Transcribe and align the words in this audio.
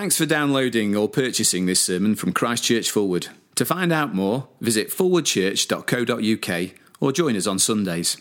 Thanks 0.00 0.16
for 0.16 0.24
downloading 0.24 0.96
or 0.96 1.10
purchasing 1.10 1.66
this 1.66 1.82
sermon 1.82 2.14
from 2.14 2.32
Christchurch 2.32 2.90
Fulwood. 2.90 3.28
To 3.56 3.66
find 3.66 3.92
out 3.92 4.14
more, 4.14 4.48
visit 4.58 4.88
fulwoodchurch.co.uk 4.88 6.70
or 7.00 7.12
join 7.12 7.36
us 7.36 7.46
on 7.46 7.58
Sundays. 7.58 8.16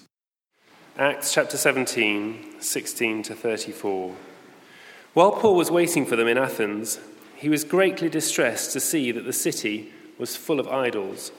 Acts 0.97 1.33
chapter 1.33 1.55
17, 1.55 2.59
16 2.59 3.23
to 3.23 3.33
34. 3.33 4.13
While 5.13 5.31
Paul 5.31 5.55
was 5.55 5.71
waiting 5.71 6.05
for 6.05 6.17
them 6.17 6.27
in 6.27 6.37
Athens, 6.37 6.99
he 7.37 7.47
was 7.47 7.63
greatly 7.63 8.09
distressed 8.09 8.73
to 8.73 8.81
see 8.81 9.13
that 9.13 9.23
the 9.23 9.31
city 9.31 9.93
was 10.17 10.35
full 10.35 10.59
of 10.59 10.67
idols. 10.67 11.31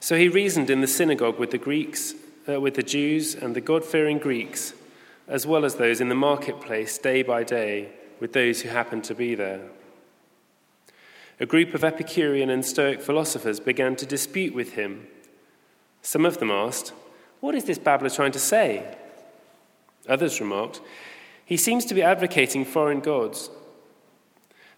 So 0.00 0.18
he 0.18 0.28
reasoned 0.28 0.68
in 0.68 0.82
the 0.82 0.86
synagogue 0.86 1.38
with 1.38 1.50
the 1.50 1.56
Greeks, 1.56 2.12
uh, 2.46 2.60
with 2.60 2.74
the 2.74 2.82
Jews 2.82 3.34
and 3.34 3.56
the 3.56 3.62
God 3.62 3.86
fearing 3.86 4.18
Greeks, 4.18 4.74
as 5.26 5.46
well 5.46 5.64
as 5.64 5.76
those 5.76 5.98
in 5.98 6.10
the 6.10 6.14
marketplace 6.14 6.98
day 6.98 7.22
by 7.22 7.42
day 7.42 7.88
with 8.20 8.32
those 8.32 8.62
who 8.62 8.68
happened 8.68 9.04
to 9.04 9.14
be 9.14 9.34
there. 9.34 9.60
A 11.38 11.46
group 11.46 11.74
of 11.74 11.84
Epicurean 11.84 12.48
and 12.48 12.64
Stoic 12.64 13.00
philosophers 13.00 13.60
began 13.60 13.94
to 13.96 14.06
dispute 14.06 14.54
with 14.54 14.72
him. 14.72 15.06
Some 16.00 16.24
of 16.24 16.38
them 16.38 16.50
asked, 16.50 16.92
What 17.40 17.54
is 17.54 17.64
this 17.64 17.78
babbler 17.78 18.10
trying 18.10 18.32
to 18.32 18.38
say? 18.38 18.96
Others 20.08 20.40
remarked, 20.40 20.80
He 21.44 21.56
seems 21.56 21.84
to 21.86 21.94
be 21.94 22.02
advocating 22.02 22.64
foreign 22.64 23.00
gods. 23.00 23.50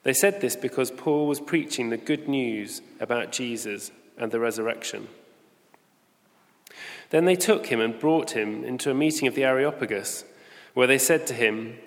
They 0.02 0.12
said 0.12 0.40
this 0.40 0.56
because 0.56 0.90
Paul 0.90 1.26
was 1.26 1.40
preaching 1.40 1.90
the 1.90 1.96
good 1.96 2.28
news 2.28 2.82
about 2.98 3.30
Jesus 3.30 3.90
and 4.16 4.32
the 4.32 4.40
resurrection. 4.40 5.08
Then 7.10 7.24
they 7.24 7.36
took 7.36 7.66
him 7.66 7.80
and 7.80 7.98
brought 7.98 8.32
him 8.32 8.64
into 8.64 8.90
a 8.90 8.94
meeting 8.94 9.28
of 9.28 9.34
the 9.34 9.44
Areopagus, 9.44 10.24
where 10.74 10.86
they 10.86 10.98
said 10.98 11.26
to 11.28 11.34
him, 11.34 11.78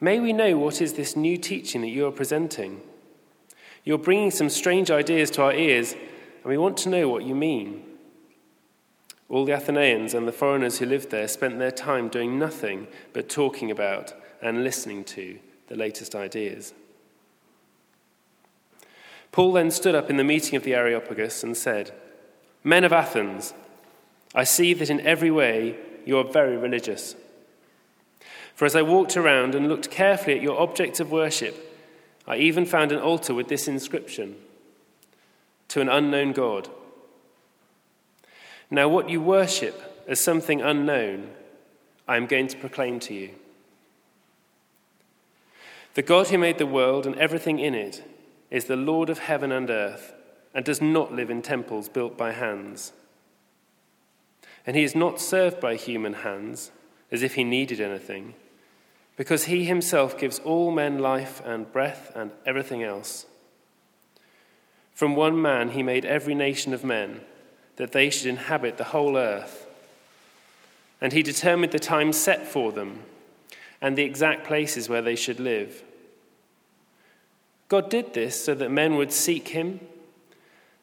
May 0.00 0.18
we 0.18 0.32
know 0.32 0.56
what 0.56 0.80
is 0.80 0.94
this 0.94 1.14
new 1.14 1.36
teaching 1.36 1.82
that 1.82 1.88
you 1.88 2.06
are 2.06 2.12
presenting? 2.12 2.80
You're 3.84 3.98
bringing 3.98 4.30
some 4.30 4.48
strange 4.48 4.90
ideas 4.90 5.30
to 5.32 5.42
our 5.42 5.52
ears, 5.52 5.92
and 5.92 6.44
we 6.44 6.56
want 6.56 6.78
to 6.78 6.88
know 6.88 7.08
what 7.08 7.24
you 7.24 7.34
mean. 7.34 7.84
All 9.28 9.44
the 9.44 9.52
Athenians 9.52 10.14
and 10.14 10.26
the 10.26 10.32
foreigners 10.32 10.78
who 10.78 10.86
lived 10.86 11.10
there 11.10 11.28
spent 11.28 11.58
their 11.58 11.70
time 11.70 12.08
doing 12.08 12.38
nothing 12.38 12.88
but 13.12 13.28
talking 13.28 13.70
about 13.70 14.12
and 14.42 14.64
listening 14.64 15.04
to 15.04 15.38
the 15.68 15.76
latest 15.76 16.14
ideas. 16.14 16.72
Paul 19.32 19.52
then 19.52 19.70
stood 19.70 19.94
up 19.94 20.10
in 20.10 20.16
the 20.16 20.24
meeting 20.24 20.56
of 20.56 20.64
the 20.64 20.74
Areopagus 20.74 21.44
and 21.44 21.56
said, 21.56 21.92
Men 22.64 22.84
of 22.84 22.92
Athens, 22.92 23.54
I 24.34 24.44
see 24.44 24.74
that 24.74 24.90
in 24.90 25.00
every 25.02 25.30
way 25.30 25.76
you 26.04 26.18
are 26.18 26.24
very 26.24 26.56
religious. 26.56 27.14
For 28.54 28.64
as 28.64 28.76
I 28.76 28.82
walked 28.82 29.16
around 29.16 29.54
and 29.54 29.68
looked 29.68 29.90
carefully 29.90 30.36
at 30.36 30.42
your 30.42 30.60
objects 30.60 31.00
of 31.00 31.10
worship, 31.10 31.66
I 32.26 32.36
even 32.36 32.66
found 32.66 32.92
an 32.92 32.98
altar 32.98 33.34
with 33.34 33.48
this 33.48 33.68
inscription 33.68 34.36
To 35.68 35.80
an 35.80 35.88
unknown 35.88 36.32
God. 36.32 36.68
Now, 38.70 38.88
what 38.88 39.10
you 39.10 39.20
worship 39.20 40.04
as 40.06 40.20
something 40.20 40.60
unknown, 40.60 41.30
I 42.06 42.16
am 42.16 42.26
going 42.26 42.48
to 42.48 42.56
proclaim 42.56 43.00
to 43.00 43.14
you. 43.14 43.30
The 45.94 46.02
God 46.02 46.28
who 46.28 46.38
made 46.38 46.58
the 46.58 46.66
world 46.66 47.06
and 47.06 47.16
everything 47.16 47.58
in 47.58 47.74
it 47.74 48.04
is 48.50 48.66
the 48.66 48.76
Lord 48.76 49.10
of 49.10 49.20
heaven 49.20 49.50
and 49.50 49.68
earth 49.70 50.12
and 50.54 50.64
does 50.64 50.80
not 50.80 51.12
live 51.12 51.30
in 51.30 51.42
temples 51.42 51.88
built 51.88 52.16
by 52.16 52.32
hands. 52.32 52.92
And 54.66 54.76
he 54.76 54.84
is 54.84 54.94
not 54.94 55.20
served 55.20 55.60
by 55.60 55.74
human 55.76 56.14
hands 56.14 56.70
as 57.10 57.22
if 57.22 57.34
he 57.34 57.44
needed 57.44 57.80
anything 57.80 58.34
because 59.20 59.44
he 59.44 59.64
himself 59.64 60.16
gives 60.16 60.38
all 60.38 60.70
men 60.70 60.98
life 60.98 61.42
and 61.44 61.70
breath 61.72 62.10
and 62.14 62.30
everything 62.46 62.82
else. 62.82 63.26
From 64.94 65.14
one 65.14 65.42
man 65.42 65.72
he 65.72 65.82
made 65.82 66.06
every 66.06 66.34
nation 66.34 66.72
of 66.72 66.84
men, 66.84 67.20
that 67.76 67.92
they 67.92 68.08
should 68.08 68.28
inhabit 68.28 68.78
the 68.78 68.84
whole 68.84 69.18
earth. 69.18 69.66
And 71.00 71.12
he 71.12 71.22
determined 71.22 71.72
the 71.72 71.78
time 71.78 72.14
set 72.14 72.46
for 72.46 72.72
them 72.72 73.02
and 73.80 73.96
the 73.96 74.04
exact 74.04 74.46
places 74.46 74.88
where 74.88 75.02
they 75.02 75.16
should 75.16 75.38
live. 75.38 75.82
God 77.68 77.88
did 77.88 78.14
this 78.14 78.42
so 78.42 78.54
that 78.54 78.70
men 78.70 78.96
would 78.96 79.12
seek 79.12 79.48
him 79.48 79.80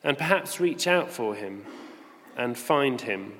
and 0.03 0.17
perhaps 0.17 0.59
reach 0.59 0.87
out 0.87 1.09
for 1.09 1.35
him 1.35 1.65
and 2.35 2.57
find 2.57 3.01
him, 3.01 3.33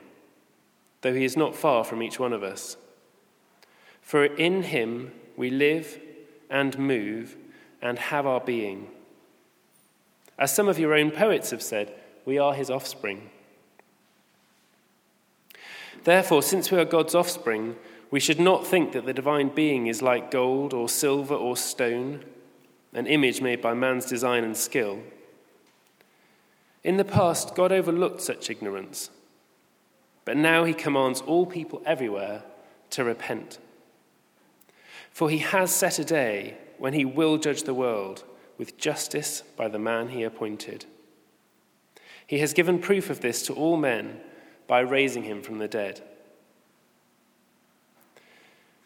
though 1.01 1.13
he 1.13 1.25
is 1.25 1.37
not 1.37 1.55
far 1.55 1.83
from 1.83 2.01
each 2.01 2.19
one 2.19 2.33
of 2.33 2.43
us. 2.43 2.77
For 4.01 4.25
in 4.25 4.63
him 4.63 5.11
we 5.35 5.49
live 5.49 5.99
and 6.49 6.77
move 6.77 7.35
and 7.81 7.99
have 7.99 8.25
our 8.25 8.39
being. 8.39 8.87
As 10.39 10.53
some 10.53 10.67
of 10.67 10.79
your 10.79 10.93
own 10.93 11.11
poets 11.11 11.51
have 11.51 11.61
said, 11.61 11.93
we 12.25 12.37
are 12.37 12.53
his 12.53 12.69
offspring. 12.69 13.29
Therefore, 16.03 16.41
since 16.41 16.71
we 16.71 16.77
are 16.77 16.85
God's 16.85 17.15
offspring, 17.15 17.75
we 18.11 18.19
should 18.19 18.39
not 18.39 18.65
think 18.65 18.93
that 18.93 19.05
the 19.05 19.13
divine 19.13 19.49
being 19.49 19.87
is 19.87 20.01
like 20.01 20.31
gold 20.31 20.73
or 20.73 20.87
silver 20.87 21.35
or 21.35 21.57
stone, 21.57 22.23
an 22.93 23.07
image 23.07 23.41
made 23.41 23.61
by 23.61 23.73
man's 23.73 24.05
design 24.05 24.43
and 24.43 24.55
skill. 24.55 24.99
In 26.83 26.97
the 26.97 27.03
past, 27.03 27.55
God 27.55 27.71
overlooked 27.71 28.21
such 28.21 28.49
ignorance, 28.49 29.09
but 30.27 30.35
now 30.35 30.65
he 30.65 30.73
commands 30.73 31.21
all 31.21 31.45
people 31.45 31.81
everywhere 31.85 32.43
to 32.89 33.05
repent. 33.05 33.59
For 35.09 35.29
he 35.29 35.37
has 35.37 35.73
set 35.73 35.99
a 35.99 36.03
day 36.03 36.57
when 36.77 36.91
he 36.91 37.05
will 37.05 37.37
judge 37.37 37.63
the 37.63 37.73
world 37.73 38.25
with 38.57 38.77
justice 38.77 39.41
by 39.55 39.69
the 39.69 39.79
man 39.79 40.09
he 40.09 40.23
appointed. 40.23 40.83
He 42.27 42.39
has 42.39 42.51
given 42.51 42.77
proof 42.77 43.09
of 43.09 43.21
this 43.21 43.41
to 43.43 43.53
all 43.53 43.77
men 43.77 44.19
by 44.67 44.81
raising 44.81 45.23
him 45.23 45.41
from 45.41 45.59
the 45.59 45.67
dead. 45.69 46.03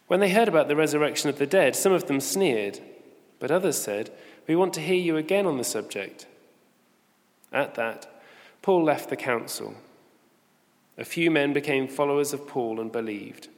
When 0.06 0.20
they 0.20 0.30
heard 0.30 0.46
about 0.46 0.68
the 0.68 0.76
resurrection 0.76 1.28
of 1.28 1.38
the 1.38 1.46
dead, 1.46 1.74
some 1.74 1.90
of 1.90 2.06
them 2.06 2.20
sneered, 2.20 2.78
but 3.40 3.50
others 3.50 3.82
said, 3.82 4.12
We 4.46 4.54
want 4.54 4.74
to 4.74 4.80
hear 4.80 4.94
you 4.94 5.16
again 5.16 5.46
on 5.46 5.58
the 5.58 5.64
subject. 5.64 6.24
At 7.52 7.74
that, 7.74 8.22
Paul 8.62 8.84
left 8.84 9.10
the 9.10 9.16
council. 9.16 9.74
A 10.98 11.04
few 11.04 11.30
men 11.30 11.54
became 11.54 11.88
followers 11.88 12.34
of 12.34 12.46
Paul 12.46 12.78
and 12.78 12.92
believed. 12.92 13.48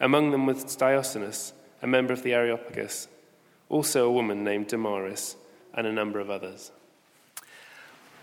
Among 0.00 0.32
them 0.32 0.46
was 0.46 0.76
Dionysius 0.76 1.52
a 1.80 1.86
member 1.86 2.12
of 2.12 2.24
the 2.24 2.34
Areopagus, 2.34 3.06
also 3.68 4.06
a 4.06 4.12
woman 4.12 4.42
named 4.42 4.66
Damaris, 4.66 5.36
and 5.72 5.86
a 5.86 5.92
number 5.92 6.18
of 6.18 6.30
others. 6.30 6.72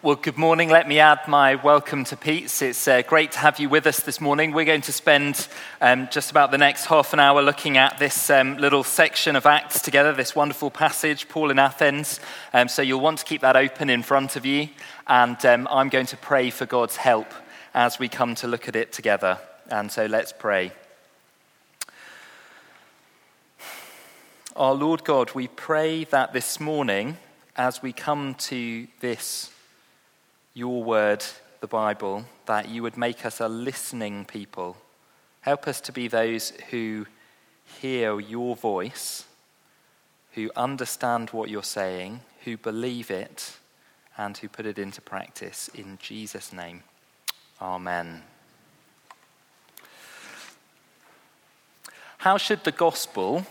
Well, 0.02 0.16
good 0.16 0.38
morning. 0.38 0.70
Let 0.70 0.88
me 0.88 1.00
add 1.00 1.28
my 1.28 1.56
welcome 1.56 2.04
to 2.04 2.18
Pete's. 2.18 2.62
It's 2.62 2.88
uh, 2.88 3.02
great 3.04 3.32
to 3.32 3.40
have 3.40 3.60
you 3.60 3.70
with 3.70 3.88
us 3.88 4.02
this 4.02 4.20
morning. 4.20 4.52
We're 4.52 4.66
going 4.66 4.82
to 4.82 4.92
spend 4.92 5.48
um, 5.80 6.10
just 6.12 6.30
about 6.30 6.52
the 6.52 6.58
next 6.58 6.86
half 6.86 7.14
an 7.14 7.20
hour 7.22 7.42
looking 7.42 7.78
at 7.78 7.98
this 7.98 8.30
um, 8.30 8.58
little 8.58 8.84
section 8.84 9.38
of 9.38 9.46
Acts 9.46 9.82
together, 9.82 10.12
this 10.12 10.36
wonderful 10.36 10.70
passage, 10.70 11.30
Paul 11.30 11.50
in 11.50 11.58
Athens. 11.58 12.20
Um, 12.54 12.68
so 12.68 12.82
you'll 12.82 13.00
want 13.00 13.20
to 13.20 13.26
keep 13.26 13.42
that 13.42 13.56
open 13.56 13.90
in 13.90 14.04
front 14.04 14.36
of 14.36 14.46
you. 14.46 14.68
And 15.08 15.44
um, 15.46 15.68
I'm 15.72 15.88
going 15.90 16.08
to 16.08 16.18
pray 16.18 16.50
for 16.50 16.66
God's 16.66 16.98
help 16.98 17.34
as 17.76 18.00
we 18.00 18.08
come 18.08 18.34
to 18.36 18.48
look 18.48 18.70
at 18.70 18.76
it 18.76 18.94
together. 18.94 19.38
And 19.70 19.92
so 19.92 20.06
let's 20.06 20.32
pray. 20.32 20.72
Our 24.56 24.74
Lord 24.74 25.04
God, 25.04 25.36
we 25.36 25.50
pray 25.50 26.06
that 26.06 26.32
this 26.32 26.62
morning, 26.62 27.18
as 27.58 27.82
we 27.82 27.92
come 27.92 28.36
to 28.36 28.88
this, 29.02 29.52
your 30.54 30.86
word, 30.86 31.26
the 31.60 31.68
Bible, 31.68 32.24
that 32.46 32.70
you 32.70 32.82
would 32.82 32.96
make 32.96 33.26
us 33.26 33.42
a 33.42 33.50
listening 33.50 34.24
people. 34.24 34.78
Help 35.42 35.68
us 35.68 35.82
to 35.82 35.92
be 35.92 36.08
those 36.08 36.54
who 36.72 37.06
hear 37.82 38.18
your 38.22 38.56
voice, 38.56 39.26
who 40.32 40.50
understand 40.56 41.32
what 41.32 41.50
you're 41.50 41.62
saying, 41.62 42.22
who 42.46 42.56
believe 42.56 43.12
it, 43.12 43.58
and 44.18 44.38
who 44.38 44.48
put 44.48 44.66
it 44.66 44.80
into 44.80 45.02
practice. 45.02 45.70
In 45.76 45.98
Jesus' 46.02 46.54
name, 46.54 46.84
Amen. 47.62 48.24
How 52.18 52.38
should 52.38 52.64
the 52.64 52.72
gospel 52.72 53.46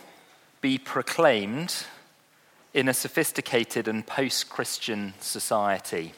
be 0.60 0.78
proclaimed 0.78 1.84
in 2.74 2.88
a 2.88 2.94
sophisticated 2.94 3.86
and 3.86 4.06
post 4.06 4.50
Christian 4.50 5.14
society. 5.20 6.12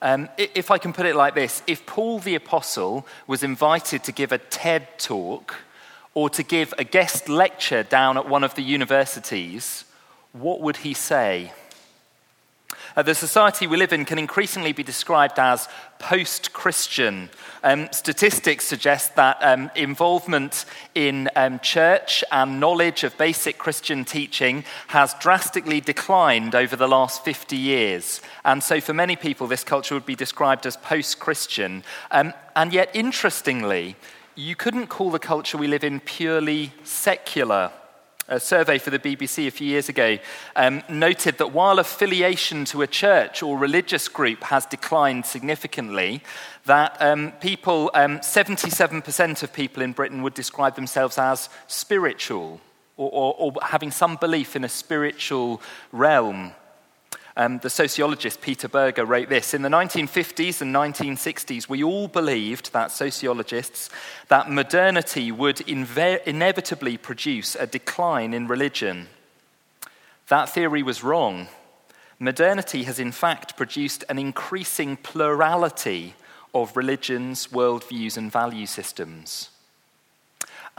Um, 0.00 0.30
if 0.38 0.70
I 0.70 0.78
can 0.78 0.94
put 0.94 1.04
it 1.04 1.14
like 1.14 1.34
this 1.34 1.62
if 1.66 1.84
Paul 1.84 2.20
the 2.20 2.34
Apostle 2.34 3.06
was 3.26 3.42
invited 3.42 4.02
to 4.04 4.12
give 4.12 4.32
a 4.32 4.38
TED 4.38 4.98
talk 4.98 5.56
or 6.14 6.30
to 6.30 6.42
give 6.42 6.72
a 6.78 6.84
guest 6.84 7.28
lecture 7.28 7.82
down 7.82 8.16
at 8.16 8.28
one 8.28 8.42
of 8.42 8.54
the 8.54 8.62
universities, 8.62 9.84
what 10.32 10.60
would 10.60 10.78
he 10.78 10.94
say? 10.94 11.52
Uh, 12.96 13.02
the 13.02 13.14
society 13.14 13.66
we 13.66 13.76
live 13.76 13.92
in 13.92 14.04
can 14.04 14.18
increasingly 14.18 14.72
be 14.72 14.82
described 14.82 15.38
as 15.38 15.68
post 15.98 16.52
Christian. 16.52 17.28
Um, 17.62 17.88
statistics 17.92 18.66
suggest 18.66 19.16
that 19.16 19.38
um, 19.40 19.70
involvement 19.76 20.64
in 20.94 21.28
um, 21.36 21.60
church 21.60 22.24
and 22.32 22.58
knowledge 22.58 23.04
of 23.04 23.16
basic 23.18 23.58
Christian 23.58 24.04
teaching 24.04 24.64
has 24.88 25.14
drastically 25.20 25.80
declined 25.80 26.54
over 26.54 26.74
the 26.74 26.88
last 26.88 27.24
50 27.24 27.56
years. 27.56 28.20
And 28.44 28.62
so, 28.62 28.80
for 28.80 28.94
many 28.94 29.14
people, 29.14 29.46
this 29.46 29.62
culture 29.62 29.94
would 29.94 30.06
be 30.06 30.16
described 30.16 30.66
as 30.66 30.76
post 30.76 31.20
Christian. 31.20 31.84
Um, 32.10 32.32
and 32.56 32.72
yet, 32.72 32.90
interestingly, 32.94 33.96
you 34.34 34.56
couldn't 34.56 34.86
call 34.86 35.10
the 35.10 35.18
culture 35.18 35.58
we 35.58 35.68
live 35.68 35.84
in 35.84 36.00
purely 36.00 36.72
secular 36.82 37.70
a 38.30 38.40
survey 38.40 38.78
for 38.78 38.90
the 38.90 38.98
BBC 38.98 39.46
a 39.46 39.50
few 39.50 39.66
years 39.66 39.88
ago 39.88 40.16
um, 40.56 40.82
noted 40.88 41.36
that 41.38 41.52
while 41.52 41.78
affiliation 41.78 42.64
to 42.66 42.80
a 42.82 42.86
church 42.86 43.42
or 43.42 43.58
religious 43.58 44.08
group 44.08 44.44
has 44.44 44.64
declined 44.64 45.26
significantly, 45.26 46.22
that 46.64 46.96
um, 47.00 47.32
people, 47.40 47.90
um, 47.94 48.20
77% 48.20 49.42
of 49.42 49.52
people 49.52 49.82
in 49.82 49.92
Britain 49.92 50.22
would 50.22 50.34
describe 50.34 50.76
themselves 50.76 51.18
as 51.18 51.48
spiritual 51.66 52.60
or, 52.96 53.10
or, 53.10 53.34
or 53.38 53.52
having 53.62 53.90
some 53.90 54.16
belief 54.16 54.54
in 54.54 54.64
a 54.64 54.68
spiritual 54.68 55.60
realm. 55.90 56.52
Um, 57.36 57.58
the 57.58 57.70
sociologist 57.70 58.40
Peter 58.40 58.68
Berger 58.68 59.04
wrote 59.04 59.28
this 59.28 59.54
In 59.54 59.62
the 59.62 59.68
1950s 59.68 60.60
and 60.60 60.74
1960s, 60.74 61.68
we 61.68 61.82
all 61.82 62.08
believed, 62.08 62.72
that 62.72 62.90
sociologists, 62.90 63.88
that 64.28 64.50
modernity 64.50 65.30
would 65.30 65.58
inve- 65.58 66.24
inevitably 66.24 66.96
produce 66.96 67.54
a 67.54 67.66
decline 67.66 68.34
in 68.34 68.48
religion. 68.48 69.08
That 70.28 70.48
theory 70.48 70.82
was 70.82 71.04
wrong. 71.04 71.48
Modernity 72.18 72.82
has, 72.84 72.98
in 72.98 73.12
fact, 73.12 73.56
produced 73.56 74.04
an 74.08 74.18
increasing 74.18 74.96
plurality 74.96 76.14
of 76.54 76.76
religions, 76.76 77.48
worldviews, 77.48 78.16
and 78.16 78.30
value 78.30 78.66
systems. 78.66 79.50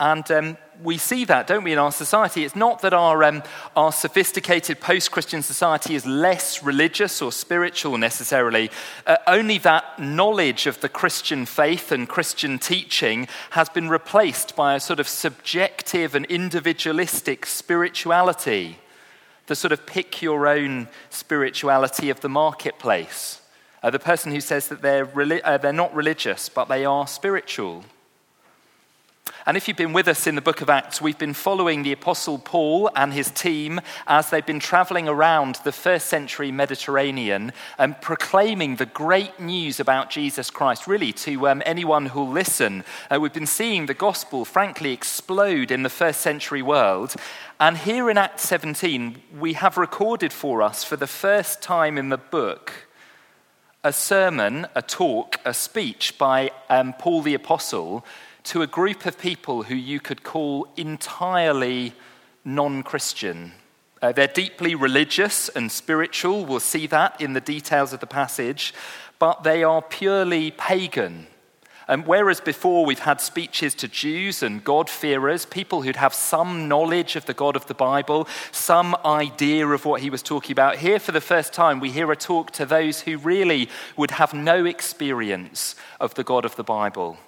And 0.00 0.28
um, 0.30 0.56
we 0.82 0.98
see 0.98 1.24
that, 1.26 1.46
don't 1.46 1.64
we, 1.64 1.72
in 1.72 1.78
our 1.78 1.92
society? 1.92 2.44
It's 2.44 2.56
not 2.56 2.82
that 2.82 2.92
our, 2.92 3.22
um, 3.24 3.42
our 3.76 3.92
sophisticated 3.92 4.80
post 4.80 5.10
Christian 5.10 5.42
society 5.42 5.94
is 5.94 6.06
less 6.06 6.62
religious 6.62 7.22
or 7.22 7.30
spiritual 7.30 7.98
necessarily, 7.98 8.70
uh, 9.06 9.16
only 9.26 9.58
that 9.58 9.98
knowledge 9.98 10.66
of 10.66 10.80
the 10.80 10.88
Christian 10.88 11.46
faith 11.46 11.92
and 11.92 12.08
Christian 12.08 12.58
teaching 12.58 13.28
has 13.50 13.68
been 13.68 13.88
replaced 13.88 14.56
by 14.56 14.74
a 14.74 14.80
sort 14.80 14.98
of 14.98 15.06
subjective 15.06 16.14
and 16.14 16.26
individualistic 16.26 17.46
spirituality, 17.46 18.78
the 19.46 19.54
sort 19.54 19.72
of 19.72 19.86
pick 19.86 20.22
your 20.22 20.46
own 20.46 20.88
spirituality 21.10 22.10
of 22.10 22.20
the 22.20 22.28
marketplace. 22.28 23.40
Uh, 23.82 23.90
the 23.90 23.98
person 23.98 24.32
who 24.32 24.40
says 24.40 24.68
that 24.68 24.80
they're, 24.80 25.08
uh, 25.44 25.58
they're 25.58 25.72
not 25.72 25.94
religious, 25.94 26.48
but 26.48 26.68
they 26.68 26.84
are 26.84 27.06
spiritual. 27.06 27.84
And 29.44 29.56
if 29.56 29.66
you've 29.66 29.76
been 29.76 29.92
with 29.92 30.06
us 30.06 30.28
in 30.28 30.36
the 30.36 30.40
book 30.40 30.60
of 30.60 30.70
Acts, 30.70 31.00
we've 31.00 31.18
been 31.18 31.34
following 31.34 31.82
the 31.82 31.92
Apostle 31.92 32.38
Paul 32.38 32.88
and 32.94 33.12
his 33.12 33.30
team 33.30 33.80
as 34.06 34.30
they've 34.30 34.46
been 34.46 34.60
traveling 34.60 35.08
around 35.08 35.56
the 35.64 35.72
first 35.72 36.06
century 36.06 36.52
Mediterranean 36.52 37.52
and 37.76 38.00
proclaiming 38.00 38.76
the 38.76 38.86
great 38.86 39.40
news 39.40 39.80
about 39.80 40.10
Jesus 40.10 40.48
Christ, 40.48 40.86
really, 40.86 41.12
to 41.14 41.48
um, 41.48 41.62
anyone 41.66 42.06
who'll 42.06 42.30
listen. 42.30 42.84
Uh, 43.10 43.18
we've 43.20 43.32
been 43.32 43.46
seeing 43.46 43.86
the 43.86 43.94
gospel, 43.94 44.44
frankly, 44.44 44.92
explode 44.92 45.72
in 45.72 45.82
the 45.82 45.88
first 45.88 46.20
century 46.20 46.62
world. 46.62 47.16
And 47.58 47.78
here 47.78 48.10
in 48.10 48.18
Acts 48.18 48.42
17, 48.42 49.22
we 49.38 49.54
have 49.54 49.76
recorded 49.76 50.32
for 50.32 50.62
us, 50.62 50.84
for 50.84 50.96
the 50.96 51.08
first 51.08 51.60
time 51.60 51.98
in 51.98 52.10
the 52.10 52.18
book, 52.18 52.86
a 53.82 53.92
sermon, 53.92 54.68
a 54.76 54.82
talk, 54.82 55.40
a 55.44 55.52
speech 55.52 56.16
by 56.16 56.52
um, 56.68 56.92
Paul 56.92 57.22
the 57.22 57.34
Apostle 57.34 58.04
to 58.44 58.62
a 58.62 58.66
group 58.66 59.06
of 59.06 59.18
people 59.18 59.64
who 59.64 59.74
you 59.74 60.00
could 60.00 60.22
call 60.22 60.68
entirely 60.76 61.94
non 62.44 62.82
Christian. 62.82 63.52
Uh, 64.00 64.10
they're 64.10 64.26
deeply 64.26 64.74
religious 64.74 65.48
and 65.50 65.70
spiritual, 65.70 66.44
we'll 66.44 66.58
see 66.58 66.88
that 66.88 67.20
in 67.20 67.34
the 67.34 67.40
details 67.40 67.92
of 67.92 68.00
the 68.00 68.06
passage, 68.06 68.74
but 69.20 69.44
they 69.44 69.62
are 69.62 69.80
purely 69.80 70.50
pagan. 70.50 71.28
And 71.88 72.06
whereas 72.06 72.40
before 72.40 72.84
we've 72.84 73.00
had 73.00 73.20
speeches 73.20 73.74
to 73.76 73.88
Jews 73.88 74.42
and 74.42 74.64
God-fearers, 74.64 75.46
people 75.46 75.82
who'd 75.82 75.96
have 75.96 76.14
some 76.14 76.66
knowledge 76.66 77.16
of 77.16 77.26
the 77.26 77.34
God 77.34 77.54
of 77.54 77.66
the 77.66 77.74
Bible, 77.74 78.28
some 78.50 78.96
idea 79.04 79.66
of 79.66 79.84
what 79.84 80.00
he 80.00 80.10
was 80.10 80.22
talking 80.22 80.52
about, 80.52 80.76
here 80.76 80.98
for 80.98 81.12
the 81.12 81.20
first 81.20 81.52
time 81.52 81.80
we 81.80 81.90
hear 81.90 82.10
a 82.10 82.16
talk 82.16 82.50
to 82.52 82.66
those 82.66 83.02
who 83.02 83.18
really 83.18 83.68
would 83.96 84.12
have 84.12 84.32
no 84.32 84.64
experience 84.64 85.74
of 86.00 86.14
the 86.14 86.24
God 86.24 86.44
of 86.44 86.56
the 86.56 86.64
Bible. 86.64 87.18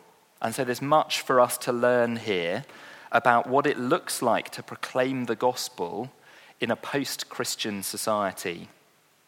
And 0.44 0.54
so 0.54 0.62
there's 0.62 0.82
much 0.82 1.22
for 1.22 1.40
us 1.40 1.56
to 1.58 1.72
learn 1.72 2.16
here 2.16 2.66
about 3.10 3.48
what 3.48 3.66
it 3.66 3.78
looks 3.78 4.20
like 4.20 4.50
to 4.50 4.62
proclaim 4.62 5.24
the 5.24 5.34
gospel 5.34 6.12
in 6.60 6.70
a 6.70 6.76
post 6.76 7.30
Christian 7.30 7.82
society. 7.82 8.68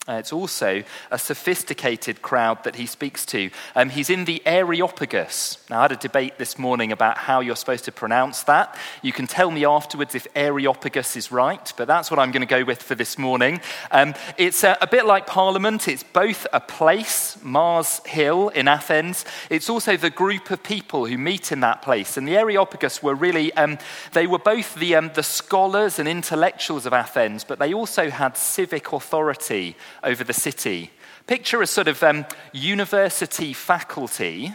Uh, 0.09 0.15
it's 0.15 0.33
also 0.33 0.85
a 1.11 1.19
sophisticated 1.19 2.23
crowd 2.23 2.63
that 2.63 2.77
he 2.77 2.87
speaks 2.87 3.27
to. 3.27 3.51
Um, 3.75 3.91
he's 3.91 4.09
in 4.09 4.25
the 4.25 4.41
Areopagus. 4.47 5.59
Now, 5.69 5.81
I 5.81 5.83
had 5.83 5.93
a 5.93 5.97
debate 5.97 6.39
this 6.39 6.61
morning 6.61 6.93
about 6.93 7.19
how 7.19 7.41
you're 7.41 7.57
supposed 7.57 7.87
to 7.87 7.93
pronounce 7.93 8.45
that. 8.45 8.79
You 9.03 9.13
can 9.13 9.27
tell 9.27 9.51
me 9.51 9.65
afterwards 9.65 10.15
if 10.15 10.29
Areopagus 10.37 11.17
is 11.17 11.33
right, 11.33 11.73
but 11.77 11.89
that's 11.89 12.09
what 12.09 12.21
I'm 12.21 12.31
going 12.31 12.47
to 12.47 12.47
go 12.47 12.65
with 12.65 12.85
for 12.85 12.95
this 12.95 13.19
morning. 13.19 13.61
Um, 13.91 14.15
it's 14.39 14.63
a, 14.63 14.79
a 14.81 14.87
bit 14.87 15.07
like 15.07 15.27
Parliament. 15.27 15.89
It's 15.89 16.05
both 16.05 16.47
a 16.53 16.61
place, 16.61 17.37
Mars 17.43 18.01
Hill 18.07 18.51
in 18.51 18.69
Athens. 18.69 19.25
It's 19.51 19.69
also 19.69 19.97
the 19.97 20.11
group 20.11 20.53
of 20.53 20.63
people 20.63 21.07
who 21.07 21.19
meet 21.19 21.51
in 21.51 21.61
that 21.61 21.83
place. 21.83 22.17
And 22.17 22.29
the 22.29 22.37
Areopagus 22.37 23.03
were 23.03 23.17
really, 23.17 23.53
um, 23.55 23.77
they 24.13 24.29
were 24.29 24.39
both 24.39 24.77
the, 24.77 24.95
um, 24.95 25.11
the 25.15 25.25
scholars 25.25 25.99
and 25.99 26.09
intellectuals 26.09 26.87
of 26.87 26.93
Athens, 26.93 27.43
but 27.43 27.59
they 27.59 27.75
also 27.75 28.09
had 28.09 28.37
civic 28.37 28.93
authority 28.93 29.75
over 30.03 30.25
the 30.25 30.33
city. 30.33 30.91
Picture 31.27 31.63
a 31.63 31.67
sort 31.67 31.89
of 31.89 32.03
um, 32.03 32.25
university 32.53 33.53
faculty, 33.53 34.55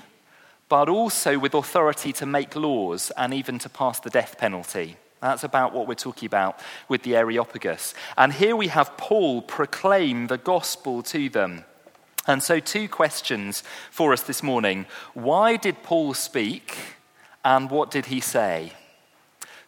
but 0.69 0.87
also 0.87 1.37
with 1.37 1.53
authority 1.53 2.13
to 2.13 2.25
make 2.25 2.55
laws 2.55 3.11
and 3.17 3.33
even 3.33 3.59
to 3.59 3.69
pass 3.69 3.99
the 3.99 4.09
death 4.09 4.37
penalty. 4.37 4.95
That's 5.21 5.43
about 5.43 5.73
what 5.73 5.87
we're 5.87 5.95
talking 5.95 6.25
about 6.25 6.59
with 6.87 7.03
the 7.03 7.15
Areopagus. 7.15 7.93
And 8.17 8.33
here 8.33 8.55
we 8.55 8.69
have 8.69 8.97
Paul 8.97 9.41
proclaim 9.41 10.27
the 10.27 10.37
gospel 10.37 11.03
to 11.03 11.29
them. 11.29 11.65
And 12.27 12.41
so, 12.41 12.59
two 12.59 12.87
questions 12.87 13.63
for 13.89 14.13
us 14.13 14.21
this 14.21 14.43
morning. 14.43 14.85
Why 15.13 15.57
did 15.57 15.83
Paul 15.83 16.13
speak, 16.13 16.77
and 17.43 17.69
what 17.69 17.91
did 17.91 18.07
he 18.07 18.19
say? 18.19 18.73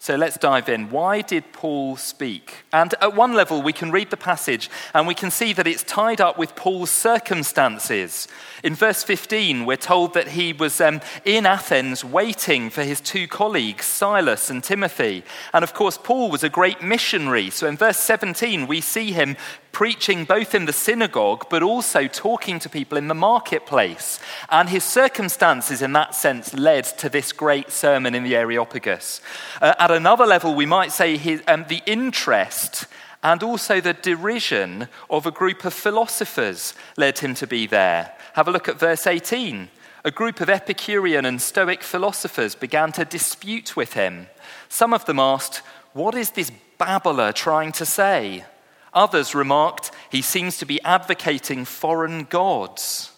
So 0.04 0.18
let's 0.18 0.36
dive 0.36 0.68
in. 0.68 0.90
Why 0.90 1.22
did 1.22 1.54
Paul 1.54 1.96
speak? 1.96 2.66
And 2.74 2.94
at 3.00 3.16
one 3.16 3.32
level, 3.32 3.62
we 3.62 3.72
can 3.72 3.90
read 3.90 4.10
the 4.10 4.18
passage 4.18 4.70
and 4.94 5.08
we 5.08 5.16
can 5.16 5.32
see 5.32 5.54
that 5.54 5.66
it's 5.66 5.82
tied 5.82 6.20
up 6.20 6.38
with 6.38 6.58
Paul's 6.58 6.92
circumstances. 6.92 8.28
In 8.66 8.76
verse 8.76 9.02
15, 9.02 9.66
we're 9.66 9.78
told 9.78 10.14
that 10.14 10.28
he 10.28 10.52
was 10.52 10.82
um, 10.82 11.00
in 11.24 11.46
Athens 11.46 12.04
waiting 12.04 12.70
for 12.70 12.84
his 12.84 13.00
two 13.00 13.30
colleagues, 13.30 13.86
Silas 13.86 14.50
and 14.50 14.62
Timothy. 14.62 15.24
And 15.54 15.64
of 15.64 15.74
course, 15.74 15.98
Paul 15.98 16.30
was 16.30 16.44
a 16.44 16.50
great 16.50 16.84
missionary. 16.84 17.50
So 17.50 17.66
in 17.68 17.78
verse 17.78 18.00
17, 18.00 18.68
we 18.68 18.82
see 18.82 19.14
him 19.14 19.38
preaching 19.74 20.24
both 20.24 20.56
in 20.56 20.66
the 20.66 20.72
synagogue 20.72 21.48
but 21.50 21.62
also 21.62 22.08
talking 22.08 22.60
to 22.60 22.70
people 22.70 22.98
in 22.98 23.10
the 23.10 23.14
marketplace. 23.14 24.22
And 24.50 24.70
his 24.70 24.86
circumstances, 24.86 25.82
in 25.82 25.92
that 25.94 26.16
sense, 26.16 26.54
led 26.54 26.86
to 27.00 27.10
this 27.10 27.34
great 27.34 27.72
sermon 27.72 28.16
in 28.16 28.24
the 28.24 28.38
Areopagus. 28.38 29.20
Uh, 29.62 29.74
at 29.78 29.92
another 29.92 30.26
level, 30.26 30.56
we 30.56 30.66
might 30.66 30.94
say 30.94 31.18
his, 31.18 31.44
um, 31.48 31.66
the 31.68 31.82
interest 31.86 32.86
and 33.24 33.42
also 33.42 33.82
the 33.82 33.94
derision 33.94 34.88
of 35.10 35.26
a 35.26 35.32
group 35.32 35.66
of 35.66 35.74
philosophers 35.74 36.74
led 36.96 37.20
him 37.20 37.34
to 37.36 37.48
be 37.48 37.66
there. 37.66 38.14
Have 38.34 38.48
a 38.48 38.52
look 38.52 38.68
at 38.68 38.80
verse 38.80 39.08
18. 39.08 39.70
A 40.06 40.12
group 40.12 40.42
of 40.42 40.50
Epicurean 40.50 41.26
and 41.26 41.42
Stoic 41.42 41.82
philosophers 41.82 42.56
began 42.56 42.92
to 42.92 43.06
dispute 43.06 43.78
with 43.78 43.94
him. 43.94 44.28
Some 44.68 44.94
of 44.94 45.06
them 45.06 45.20
asked, 45.20 45.62
What 45.94 46.14
is 46.14 46.32
this 46.32 46.52
babbler 46.78 47.32
trying 47.32 47.72
to 47.74 47.86
say? 47.86 48.44
Others 48.94 49.36
remarked, 49.36 49.92
He 50.10 50.22
seems 50.22 50.58
to 50.58 50.66
be 50.66 50.82
advocating 50.84 51.66
foreign 51.66 52.24
gods. 52.26 53.12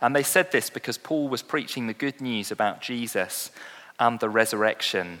And 0.00 0.16
they 0.16 0.22
said 0.22 0.50
this 0.50 0.68
because 0.68 0.98
Paul 0.98 1.28
was 1.28 1.42
preaching 1.42 1.86
the 1.86 1.94
good 1.94 2.20
news 2.20 2.50
about 2.50 2.80
Jesus 2.80 3.50
and 4.00 4.18
the 4.18 4.28
resurrection. 4.28 5.20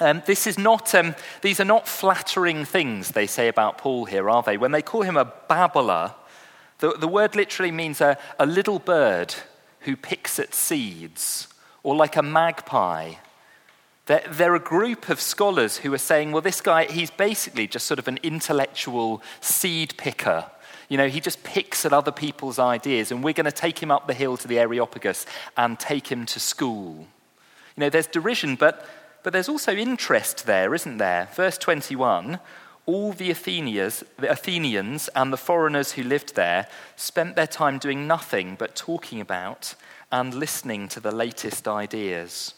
Um, 0.00 0.22
this 0.26 0.46
is 0.46 0.58
not, 0.58 0.94
um, 0.94 1.14
these 1.42 1.60
are 1.60 1.64
not 1.64 1.86
flattering 1.86 2.64
things 2.64 3.10
they 3.10 3.26
say 3.26 3.48
about 3.48 3.78
Paul 3.78 4.06
here, 4.06 4.28
are 4.28 4.42
they? 4.42 4.56
When 4.56 4.72
they 4.72 4.82
call 4.82 5.02
him 5.02 5.16
a 5.16 5.24
babbler, 5.24 6.14
the, 6.78 6.92
the 6.92 7.08
word 7.08 7.36
literally 7.36 7.70
means 7.70 8.00
a, 8.00 8.18
a 8.38 8.46
little 8.46 8.78
bird 8.78 9.34
who 9.80 9.96
picks 9.96 10.38
at 10.38 10.54
seeds, 10.54 11.48
or 11.82 11.94
like 11.94 12.16
a 12.16 12.22
magpie. 12.22 13.14
They're, 14.06 14.24
they're 14.28 14.54
a 14.54 14.60
group 14.60 15.08
of 15.08 15.20
scholars 15.20 15.78
who 15.78 15.92
are 15.94 15.98
saying, 15.98 16.32
well, 16.32 16.42
this 16.42 16.60
guy, 16.60 16.84
he's 16.84 17.10
basically 17.10 17.66
just 17.66 17.86
sort 17.86 17.98
of 17.98 18.08
an 18.08 18.18
intellectual 18.22 19.22
seed 19.40 19.94
picker. 19.96 20.46
You 20.88 20.98
know, 20.98 21.08
he 21.08 21.20
just 21.20 21.42
picks 21.42 21.86
at 21.86 21.92
other 21.92 22.12
people's 22.12 22.58
ideas, 22.58 23.10
and 23.10 23.24
we're 23.24 23.32
going 23.32 23.46
to 23.46 23.52
take 23.52 23.82
him 23.82 23.90
up 23.90 24.06
the 24.06 24.14
hill 24.14 24.36
to 24.36 24.48
the 24.48 24.58
Areopagus 24.58 25.24
and 25.56 25.78
take 25.78 26.08
him 26.08 26.26
to 26.26 26.40
school. 26.40 27.06
You 27.76 27.80
know, 27.80 27.90
there's 27.90 28.06
derision, 28.06 28.56
but, 28.56 28.86
but 29.22 29.32
there's 29.32 29.48
also 29.48 29.72
interest 29.72 30.44
there, 30.44 30.74
isn't 30.74 30.98
there? 30.98 31.28
Verse 31.34 31.58
21 31.58 32.40
all 32.86 33.12
the 33.12 33.30
Athenians, 33.30 34.04
the 34.18 34.30
Athenians 34.30 35.08
and 35.16 35.32
the 35.32 35.38
foreigners 35.38 35.92
who 35.92 36.02
lived 36.02 36.34
there 36.34 36.66
spent 36.96 37.34
their 37.34 37.46
time 37.46 37.78
doing 37.78 38.06
nothing 38.06 38.56
but 38.58 38.76
talking 38.76 39.22
about 39.22 39.74
and 40.12 40.34
listening 40.34 40.88
to 40.88 41.00
the 41.00 41.10
latest 41.10 41.66
ideas. 41.66 42.52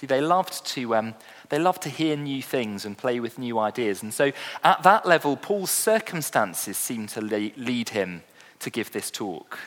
See, 0.00 0.06
they 0.06 0.22
loved 0.22 0.64
to, 0.68 0.94
um, 0.94 1.14
they 1.50 1.58
loved 1.58 1.82
to 1.82 1.90
hear 1.90 2.16
new 2.16 2.42
things 2.42 2.86
and 2.86 2.96
play 2.96 3.20
with 3.20 3.38
new 3.38 3.58
ideas. 3.58 4.02
And 4.02 4.14
so 4.14 4.32
at 4.64 4.82
that 4.82 5.04
level, 5.04 5.36
Paul's 5.36 5.70
circumstances 5.70 6.78
seem 6.78 7.06
to 7.08 7.20
lead 7.20 7.90
him 7.90 8.22
to 8.60 8.70
give 8.70 8.92
this 8.92 9.10
talk. 9.10 9.58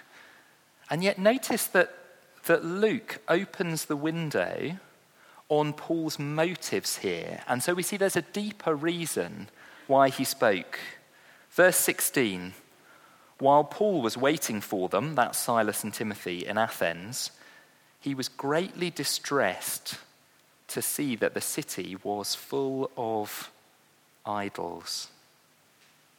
And 0.89 1.03
yet 1.03 1.19
notice 1.19 1.67
that, 1.67 1.93
that 2.45 2.65
Luke 2.65 3.21
opens 3.27 3.85
the 3.85 3.95
window 3.95 4.79
on 5.49 5.71
Paul's 5.71 6.17
motives 6.17 6.97
here. 6.97 7.43
And 7.47 7.61
so 7.61 7.75
we 7.75 7.83
see 7.83 7.97
there's 7.97 8.15
a 8.15 8.23
deeper 8.23 8.73
reason 8.73 9.49
why 9.85 10.09
he 10.09 10.23
spoke. 10.23 10.79
Verse 11.51 11.77
16 11.77 12.55
While 13.37 13.65
Paul 13.65 14.01
was 14.01 14.17
waiting 14.17 14.61
for 14.61 14.89
them, 14.89 15.13
that's 15.13 15.37
Silas 15.37 15.83
and 15.83 15.93
Timothy 15.93 16.43
in 16.43 16.57
Athens, 16.57 17.29
he 17.99 18.15
was 18.15 18.29
greatly 18.29 18.89
distressed 18.89 19.99
to 20.73 20.81
see 20.81 21.15
that 21.15 21.33
the 21.33 21.41
city 21.41 21.95
was 22.03 22.33
full 22.33 22.89
of 22.97 23.51
idols. 24.25 25.09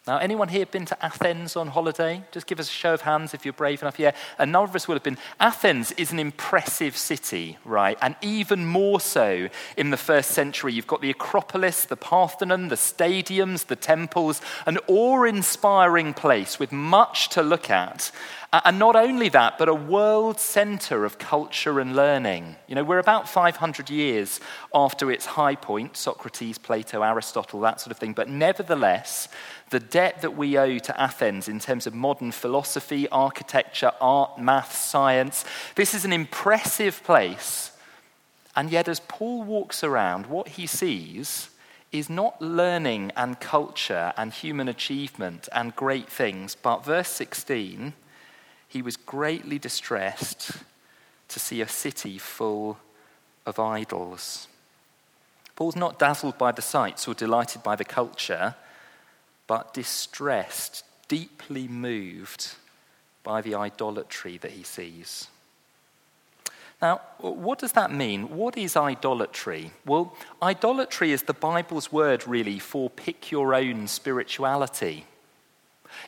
Now, 0.06 0.18
anyone 0.18 0.48
here 0.48 0.66
been 0.66 0.84
to 0.84 1.02
Athens 1.02 1.56
on 1.56 1.68
holiday? 1.68 2.22
Just 2.30 2.46
give 2.46 2.60
us 2.60 2.68
a 2.68 2.72
show 2.72 2.92
of 2.92 3.00
hands 3.00 3.32
if 3.32 3.46
you're 3.46 3.54
brave 3.54 3.80
enough. 3.80 3.98
Yeah, 3.98 4.10
a 4.38 4.44
number 4.44 4.68
of 4.68 4.76
us 4.76 4.86
would 4.86 4.96
have 4.96 5.02
been. 5.02 5.16
Athens 5.40 5.92
is 5.92 6.12
an 6.12 6.18
impressive 6.18 6.94
city, 6.94 7.56
right? 7.64 7.96
And 8.02 8.14
even 8.20 8.66
more 8.66 9.00
so 9.00 9.48
in 9.78 9.88
the 9.88 9.96
first 9.96 10.32
century. 10.32 10.74
You've 10.74 10.86
got 10.86 11.00
the 11.00 11.08
Acropolis, 11.08 11.86
the 11.86 11.96
Parthenon, 11.96 12.68
the 12.68 12.74
stadiums, 12.74 13.64
the 13.64 13.76
temples, 13.76 14.42
an 14.66 14.76
awe 14.88 15.22
inspiring 15.22 16.12
place 16.12 16.58
with 16.58 16.70
much 16.70 17.30
to 17.30 17.42
look 17.42 17.70
at. 17.70 18.12
And 18.52 18.78
not 18.78 18.94
only 18.94 19.30
that, 19.30 19.58
but 19.58 19.68
a 19.68 19.74
world 19.74 20.38
center 20.38 21.04
of 21.04 21.18
culture 21.18 21.80
and 21.80 21.96
learning. 21.96 22.54
You 22.68 22.76
know, 22.76 22.84
we're 22.84 23.00
about 23.00 23.28
500 23.28 23.90
years 23.90 24.38
after 24.72 25.10
its 25.10 25.26
high 25.26 25.56
point 25.56 25.96
Socrates, 25.96 26.58
Plato, 26.58 27.02
Aristotle, 27.02 27.60
that 27.62 27.80
sort 27.80 27.90
of 27.90 27.98
thing. 27.98 28.12
But 28.12 28.28
nevertheless, 28.28 29.28
the 29.74 29.80
debt 29.80 30.22
that 30.22 30.36
we 30.36 30.56
owe 30.56 30.78
to 30.78 31.00
Athens 31.00 31.48
in 31.48 31.58
terms 31.58 31.84
of 31.88 31.92
modern 31.92 32.30
philosophy, 32.30 33.08
architecture, 33.08 33.90
art, 34.00 34.38
math, 34.38 34.72
science, 34.72 35.44
this 35.74 35.94
is 35.94 36.04
an 36.04 36.12
impressive 36.12 37.02
place. 37.02 37.72
And 38.54 38.70
yet, 38.70 38.86
as 38.86 39.00
Paul 39.00 39.42
walks 39.42 39.82
around, 39.82 40.26
what 40.26 40.50
he 40.50 40.68
sees 40.68 41.50
is 41.90 42.08
not 42.08 42.40
learning 42.40 43.10
and 43.16 43.40
culture 43.40 44.12
and 44.16 44.32
human 44.32 44.68
achievement 44.68 45.48
and 45.50 45.74
great 45.74 46.08
things, 46.08 46.54
but 46.54 46.84
verse 46.84 47.08
16 47.08 47.94
he 48.68 48.80
was 48.80 48.96
greatly 48.96 49.58
distressed 49.58 50.52
to 51.26 51.40
see 51.40 51.60
a 51.60 51.68
city 51.68 52.16
full 52.18 52.78
of 53.44 53.58
idols. 53.58 54.46
Paul's 55.56 55.74
not 55.74 55.98
dazzled 55.98 56.38
by 56.38 56.52
the 56.52 56.62
sights 56.62 57.08
or 57.08 57.14
delighted 57.14 57.64
by 57.64 57.74
the 57.74 57.84
culture, 57.84 58.54
but 59.46 59.74
distressed, 59.74 60.84
deeply 61.08 61.68
moved 61.68 62.54
by 63.22 63.40
the 63.40 63.54
idolatry 63.54 64.38
that 64.38 64.52
he 64.52 64.62
sees. 64.62 65.28
Now, 66.82 67.00
what 67.18 67.58
does 67.58 67.72
that 67.72 67.92
mean? 67.92 68.36
What 68.36 68.58
is 68.58 68.76
idolatry? 68.76 69.70
Well, 69.86 70.14
idolatry 70.42 71.12
is 71.12 71.22
the 71.22 71.32
Bible's 71.32 71.90
word, 71.90 72.26
really, 72.26 72.58
for 72.58 72.90
pick 72.90 73.30
your 73.30 73.54
own 73.54 73.86
spirituality. 73.86 75.06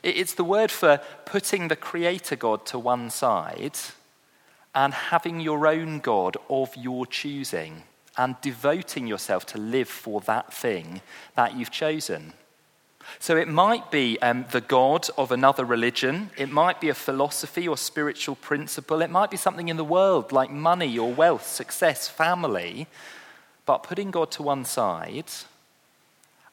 It's 0.03 0.33
the 0.33 0.43
word 0.43 0.69
for 0.69 0.99
putting 1.25 1.67
the 1.67 1.75
Creator 1.75 2.35
God 2.35 2.65
to 2.67 2.77
one 2.77 3.09
side 3.09 3.77
and 4.75 4.93
having 4.93 5.39
your 5.39 5.65
own 5.65 5.99
God 5.99 6.37
of 6.49 6.75
your 6.75 7.05
choosing 7.07 7.83
and 8.17 8.39
devoting 8.41 9.07
yourself 9.07 9.45
to 9.47 9.57
live 9.57 9.87
for 9.87 10.21
that 10.21 10.53
thing 10.53 11.01
that 11.35 11.55
you've 11.55 11.71
chosen. 11.71 12.33
So 13.19 13.37
it 13.37 13.47
might 13.47 13.89
be 13.91 14.19
um, 14.21 14.45
the 14.51 14.61
God 14.61 15.07
of 15.17 15.31
another 15.31 15.65
religion, 15.65 16.29
it 16.37 16.49
might 16.49 16.79
be 16.79 16.89
a 16.89 16.93
philosophy 16.93 17.67
or 17.67 17.77
spiritual 17.77 18.35
principle, 18.35 19.01
it 19.01 19.09
might 19.09 19.31
be 19.31 19.37
something 19.37 19.69
in 19.69 19.77
the 19.77 19.83
world 19.83 20.31
like 20.31 20.51
money 20.51 20.97
or 20.97 21.13
wealth, 21.13 21.47
success, 21.47 22.07
family, 22.07 22.87
but 23.65 23.83
putting 23.83 24.11
God 24.11 24.31
to 24.31 24.43
one 24.43 24.65
side 24.65 25.31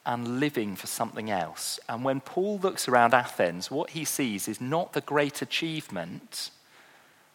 and 0.07 0.41
living 0.41 0.77
for 0.77 0.87
something 0.87 1.31
else. 1.31 1.81
And 1.89 2.05
when 2.05 2.21
Paul 2.21 2.59
looks 2.59 2.89
around 2.89 3.15
Athens, 3.15 3.71
what 3.71 3.91
he 3.91 4.05
sees 4.05 4.49
is 4.49 4.61
not 4.61 4.93
the 4.93 5.01
great 5.01 5.43
achievement, 5.43 6.51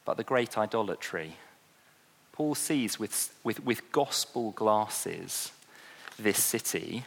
but 0.06 0.18
the 0.18 0.24
great 0.24 0.58
idolatry. 0.58 1.38
Paul 2.32 2.56
sees 2.56 3.00
with, 3.00 3.34
with, 3.44 3.64
with 3.66 3.92
gospel 3.92 4.52
glasses 4.52 5.52
this 6.18 6.44
city, 6.44 7.06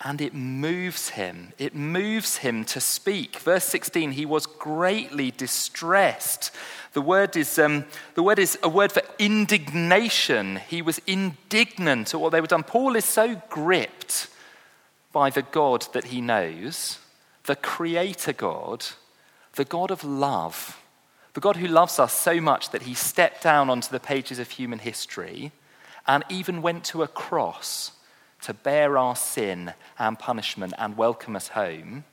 and 0.00 0.20
it 0.20 0.32
moves 0.32 1.10
him. 1.10 1.52
It 1.58 1.74
moves 1.74 2.38
him 2.38 2.64
to 2.66 2.80
speak. 2.80 3.38
Verse 3.38 3.64
16, 3.64 4.12
he 4.12 4.24
was 4.24 4.46
greatly 4.46 5.32
distressed. 5.32 6.52
The 6.92 7.02
word 7.02 7.36
is, 7.36 7.58
um, 7.58 7.84
the 8.14 8.22
word 8.22 8.38
is 8.38 8.58
a 8.62 8.68
word 8.68 8.92
for 8.92 9.02
indignation. 9.18 10.56
He 10.68 10.82
was 10.82 11.00
indignant 11.06 12.14
at 12.14 12.20
what 12.20 12.30
they 12.30 12.40
were 12.40 12.46
done. 12.46 12.62
Paul 12.62 12.94
is 12.94 13.04
so 13.04 13.42
gripped 13.48 14.28
by 15.12 15.30
the 15.30 15.42
God 15.42 15.86
that 15.92 16.04
he 16.04 16.20
knows, 16.20 16.98
the 17.44 17.56
Creator 17.56 18.34
God, 18.34 18.86
the 19.54 19.64
God 19.64 19.90
of 19.90 20.04
love, 20.04 20.80
the 21.34 21.40
God 21.40 21.56
who 21.56 21.66
loves 21.66 21.98
us 21.98 22.12
so 22.12 22.40
much 22.40 22.70
that 22.70 22.82
he 22.82 22.94
stepped 22.94 23.42
down 23.42 23.68
onto 23.68 23.90
the 23.90 24.00
pages 24.00 24.38
of 24.38 24.50
human 24.50 24.78
history 24.78 25.50
and 26.06 26.24
even 26.28 26.62
went 26.62 26.84
to 26.84 27.02
a 27.02 27.08
cross 27.08 27.92
to 28.42 28.54
bear 28.54 28.96
our 28.98 29.16
sin 29.16 29.72
and 29.98 30.18
punishment 30.18 30.74
and 30.78 30.96
welcome 30.96 31.36
us 31.36 31.48
home 31.48 32.04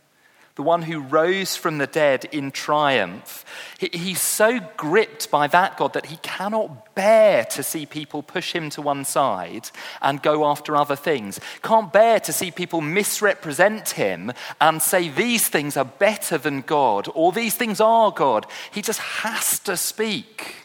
the 0.56 0.64
one 0.64 0.84
who 0.84 1.00
rose 1.02 1.58
from 1.58 1.78
the 1.78 1.88
dead 1.88 2.26
in 2.32 2.50
triumph. 2.50 3.44
He's 3.78 4.22
so 4.22 4.60
gripped 4.78 5.30
by 5.30 5.48
that 5.48 5.76
God 5.76 5.94
that 5.94 6.06
he 6.06 6.18
cannot 6.18 6.96
bear 6.96 7.44
to 7.46 7.62
see 7.62 7.86
people 7.86 8.24
push 8.24 8.54
him 8.54 8.70
to 8.72 8.82
one 8.82 9.04
side 9.04 9.70
and 10.02 10.22
go 10.22 10.46
after 10.46 10.78
other 10.78 10.96
things. 10.96 11.42
Can't 11.62 11.92
bear 11.92 12.22
to 12.22 12.32
see 12.32 12.52
people 12.52 12.80
misrepresent 12.80 13.90
him 13.92 14.32
and 14.62 14.82
say 14.82 15.10
these 15.10 15.50
things 15.50 15.76
are 15.76 15.86
better 15.86 16.38
than 16.38 16.62
God 16.62 17.10
or 17.14 17.34
these 17.34 17.56
things 17.56 17.82
are 17.82 18.12
God. 18.12 18.48
He 18.72 18.82
just 18.82 19.00
has 19.00 19.60
to 19.60 19.76
speak. 19.76 20.65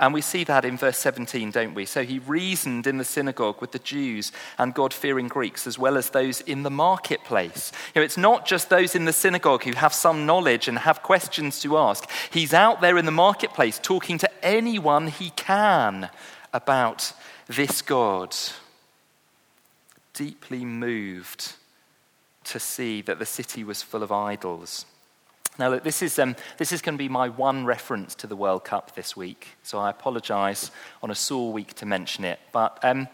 And 0.00 0.14
we 0.14 0.22
see 0.22 0.44
that 0.44 0.64
in 0.64 0.78
verse 0.78 0.96
17, 0.96 1.50
don't 1.50 1.74
we? 1.74 1.84
So 1.84 2.02
he 2.02 2.20
reasoned 2.20 2.86
in 2.86 2.96
the 2.96 3.04
synagogue 3.04 3.60
with 3.60 3.72
the 3.72 3.78
Jews 3.78 4.32
and 4.56 4.72
God 4.72 4.94
fearing 4.94 5.28
Greeks, 5.28 5.66
as 5.66 5.78
well 5.78 5.98
as 5.98 6.08
those 6.08 6.40
in 6.40 6.62
the 6.62 6.70
marketplace. 6.70 7.70
You 7.94 8.00
know, 8.00 8.04
it's 8.04 8.16
not 8.16 8.46
just 8.46 8.70
those 8.70 8.96
in 8.96 9.04
the 9.04 9.12
synagogue 9.12 9.62
who 9.64 9.74
have 9.74 9.92
some 9.92 10.24
knowledge 10.24 10.68
and 10.68 10.78
have 10.78 11.02
questions 11.02 11.60
to 11.60 11.76
ask. 11.76 12.08
He's 12.30 12.54
out 12.54 12.80
there 12.80 12.96
in 12.96 13.04
the 13.04 13.12
marketplace 13.12 13.78
talking 13.78 14.16
to 14.18 14.44
anyone 14.44 15.08
he 15.08 15.30
can 15.30 16.08
about 16.54 17.12
this 17.46 17.82
God. 17.82 18.34
Deeply 20.14 20.64
moved 20.64 21.52
to 22.44 22.58
see 22.58 23.02
that 23.02 23.18
the 23.18 23.26
city 23.26 23.62
was 23.64 23.82
full 23.82 24.02
of 24.02 24.10
idols. 24.10 24.86
Now, 25.60 25.68
look, 25.68 25.84
this 25.84 26.00
is, 26.00 26.18
um, 26.18 26.36
this 26.56 26.72
is 26.72 26.80
going 26.80 26.94
to 26.96 26.98
be 26.98 27.10
my 27.10 27.28
one 27.28 27.66
reference 27.66 28.14
to 28.14 28.26
the 28.26 28.34
World 28.34 28.64
Cup 28.64 28.94
this 28.94 29.14
week, 29.14 29.48
so 29.62 29.78
I 29.78 29.90
apologise 29.90 30.70
on 31.02 31.10
a 31.10 31.14
sore 31.14 31.52
week 31.52 31.74
to 31.74 31.84
mention 31.84 32.24
it. 32.24 32.40
But 32.50 32.78
um, 32.82 33.08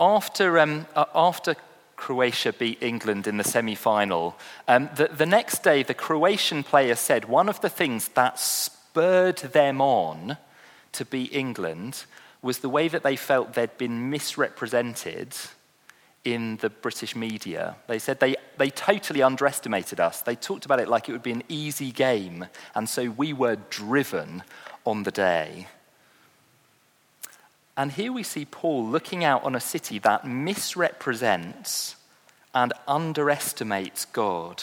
after, 0.00 0.58
um, 0.58 0.86
uh, 0.96 1.04
after 1.14 1.54
Croatia 1.96 2.54
beat 2.54 2.82
England 2.82 3.26
in 3.26 3.36
the 3.36 3.44
semi 3.44 3.74
final, 3.74 4.38
um, 4.68 4.88
the, 4.96 5.08
the 5.08 5.26
next 5.26 5.62
day 5.62 5.82
the 5.82 5.92
Croatian 5.92 6.62
player 6.62 6.94
said 6.94 7.26
one 7.26 7.50
of 7.50 7.60
the 7.60 7.68
things 7.68 8.08
that 8.08 8.38
spurred 8.38 9.36
them 9.36 9.82
on 9.82 10.38
to 10.92 11.04
beat 11.04 11.34
England 11.34 12.06
was 12.40 12.60
the 12.60 12.70
way 12.70 12.88
that 12.88 13.02
they 13.02 13.16
felt 13.16 13.52
they'd 13.52 13.76
been 13.76 14.08
misrepresented 14.08 15.36
in 16.24 16.56
the 16.56 16.70
British 16.70 17.14
media. 17.14 17.76
They 17.86 17.98
said 17.98 18.18
they, 18.18 18.36
they 18.58 18.70
totally 18.70 19.22
underestimated 19.22 20.00
us. 20.00 20.22
They 20.22 20.36
talked 20.36 20.64
about 20.64 20.80
it 20.80 20.88
like 20.88 21.08
it 21.08 21.12
would 21.12 21.22
be 21.22 21.32
an 21.32 21.44
easy 21.48 21.90
game, 21.92 22.46
and 22.74 22.88
so 22.88 23.10
we 23.10 23.32
were 23.32 23.56
driven 23.70 24.42
on 24.84 25.02
the 25.02 25.10
day. 25.10 25.68
And 27.76 27.92
here 27.92 28.12
we 28.12 28.22
see 28.22 28.44
Paul 28.44 28.86
looking 28.86 29.24
out 29.24 29.44
on 29.44 29.54
a 29.54 29.60
city 29.60 29.98
that 30.00 30.26
misrepresents 30.26 31.96
and 32.54 32.72
underestimates 32.86 34.04
God. 34.04 34.62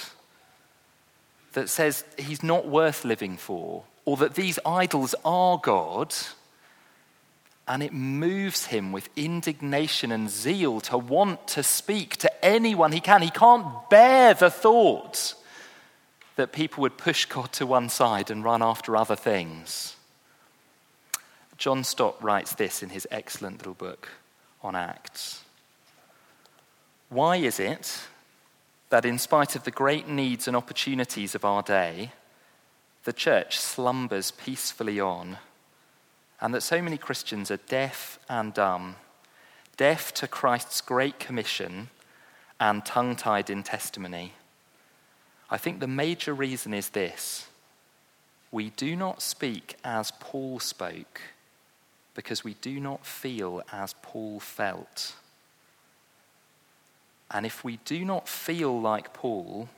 that 1.53 1.69
says 1.69 2.03
he's 2.17 2.43
not 2.43 2.67
worth 2.67 3.03
living 3.03 3.38
for, 3.38 3.84
or 4.05 4.17
that 4.17 4.36
these 4.36 4.60
idols 4.65 5.15
are 5.25 5.58
God. 5.58 6.13
And 7.70 7.84
it 7.84 7.94
moves 7.94 8.66
him 8.66 8.92
with 8.92 9.10
indignation 9.16 10.12
and 10.12 10.28
zeal 10.28 10.82
to 10.82 10.98
want 10.98 11.48
to 11.50 11.62
speak 11.62 12.18
to 12.18 12.46
anyone 12.46 12.92
he 12.92 13.00
can. 13.00 13.22
He 13.22 13.30
can't 13.30 13.88
bear 13.92 14.34
the 14.34 14.50
thought 14.50 15.36
that 16.36 16.52
people 16.52 16.82
would 16.82 16.98
push 16.98 17.26
God 17.26 17.52
to 17.54 17.68
one 17.68 17.90
side 17.90 18.32
and 18.32 18.44
run 18.44 18.64
after 18.64 18.98
other 18.98 19.16
things. 19.16 19.96
John 21.60 21.84
Stott 21.84 22.16
writes 22.24 22.56
this 22.56 22.82
in 22.82 22.90
his 22.90 23.08
excellent 23.12 23.58
little 23.58 23.76
book 23.76 24.10
on 24.64 24.76
Acts. 24.76 25.44
Why 27.10 27.36
is 27.36 27.60
it 27.60 28.08
that, 28.90 29.06
in 29.06 29.20
spite 29.20 29.56
of 29.56 29.64
the 29.64 29.72
great 29.72 30.08
needs 30.08 30.48
and 30.48 30.58
opportunities 30.58 31.36
of 31.36 31.46
our 31.46 31.62
day, 31.62 32.14
the 33.04 33.14
church 33.14 33.60
slumbers 33.60 34.32
peacefully 34.32 35.00
on, 35.00 35.38
and 36.41 36.53
that 36.53 36.62
so 36.62 36.81
many 36.81 36.98
Christians 36.98 37.51
are 37.51 37.58
deaf 37.58 38.19
and 38.29 38.53
dumb, 38.53 38.96
deaf 39.77 40.13
to 40.15 40.27
Christ's 40.27 40.81
great 40.81 41.19
commission 41.19 41.89
and 42.60 42.86
tongue 42.86 43.15
tied 43.15 43.50
in 43.50 43.63
testimony? 43.63 44.34
I 45.50 45.58
think 45.58 45.79
the 45.79 45.88
major 45.88 46.34
reason 46.34 46.74
is 46.74 46.89
this 46.89 47.48
we 48.51 48.72
do 48.72 48.96
not 48.96 49.22
speak 49.22 49.77
as 49.84 50.12
Paul 50.19 50.60
spoke 50.60 51.22
because 52.15 52.43
we 52.43 52.55
do 52.55 52.79
not 52.79 53.05
feel 53.05 53.62
as 53.72 53.93
Paul 54.01 54.39
felt. 54.39 55.15
And 57.31 57.46
if 57.46 57.63
we 57.63 57.77
do 57.86 58.03
not 58.03 58.27
feel 58.27 58.79
like 58.81 59.13
Paul, 59.13 59.69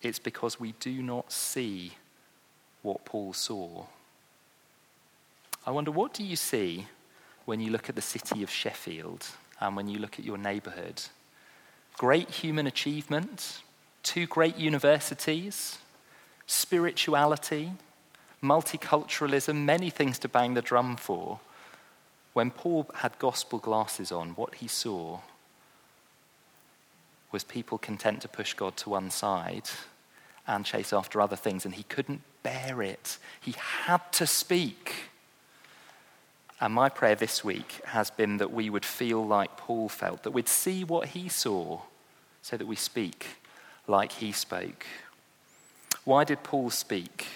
it's 0.00 0.20
because 0.20 0.60
we 0.60 0.72
do 0.78 1.02
not 1.02 1.32
see 1.32 1.94
what 2.82 3.04
Paul 3.04 3.32
saw. 3.32 3.86
I 5.66 5.70
wonder, 5.70 5.90
what 5.90 6.12
do 6.12 6.22
you 6.22 6.36
see 6.36 6.86
when 7.46 7.60
you 7.60 7.70
look 7.70 7.88
at 7.88 7.94
the 7.94 8.02
city 8.02 8.42
of 8.42 8.50
Sheffield 8.50 9.26
and 9.60 9.76
when 9.76 9.88
you 9.88 9.98
look 9.98 10.18
at 10.18 10.24
your 10.24 10.36
neighborhood? 10.36 11.02
Great 11.96 12.30
human 12.30 12.66
achievement, 12.66 13.62
two 14.02 14.26
great 14.26 14.56
universities, 14.56 15.78
spirituality, 16.46 17.72
multiculturalism, 18.42 19.64
many 19.64 19.88
things 19.88 20.18
to 20.18 20.28
bang 20.28 20.54
the 20.54 20.60
drum 20.60 20.96
for. 20.96 21.40
When 22.34 22.50
Paul 22.50 22.90
had 22.96 23.18
gospel 23.18 23.58
glasses 23.58 24.12
on, 24.12 24.30
what 24.30 24.56
he 24.56 24.68
saw 24.68 25.20
was 27.32 27.42
people 27.42 27.78
content 27.78 28.20
to 28.22 28.28
push 28.28 28.52
God 28.54 28.76
to 28.78 28.90
one 28.90 29.10
side 29.10 29.70
and 30.46 30.64
chase 30.66 30.92
after 30.92 31.20
other 31.20 31.36
things, 31.36 31.64
and 31.64 31.74
he 31.74 31.84
couldn't 31.84 32.20
bear 32.42 32.82
it. 32.82 33.18
He 33.40 33.54
had 33.56 34.12
to 34.12 34.26
speak. 34.26 35.10
And 36.64 36.72
my 36.72 36.88
prayer 36.88 37.14
this 37.14 37.44
week 37.44 37.82
has 37.84 38.08
been 38.08 38.38
that 38.38 38.50
we 38.50 38.70
would 38.70 38.86
feel 38.86 39.22
like 39.22 39.58
Paul 39.58 39.90
felt, 39.90 40.22
that 40.22 40.30
we'd 40.30 40.48
see 40.48 40.82
what 40.82 41.08
he 41.08 41.28
saw, 41.28 41.80
so 42.40 42.56
that 42.56 42.66
we 42.66 42.74
speak 42.74 43.26
like 43.86 44.12
he 44.12 44.32
spoke. 44.32 44.86
Why 46.04 46.24
did 46.24 46.42
Paul 46.42 46.70
speak? 46.70 47.26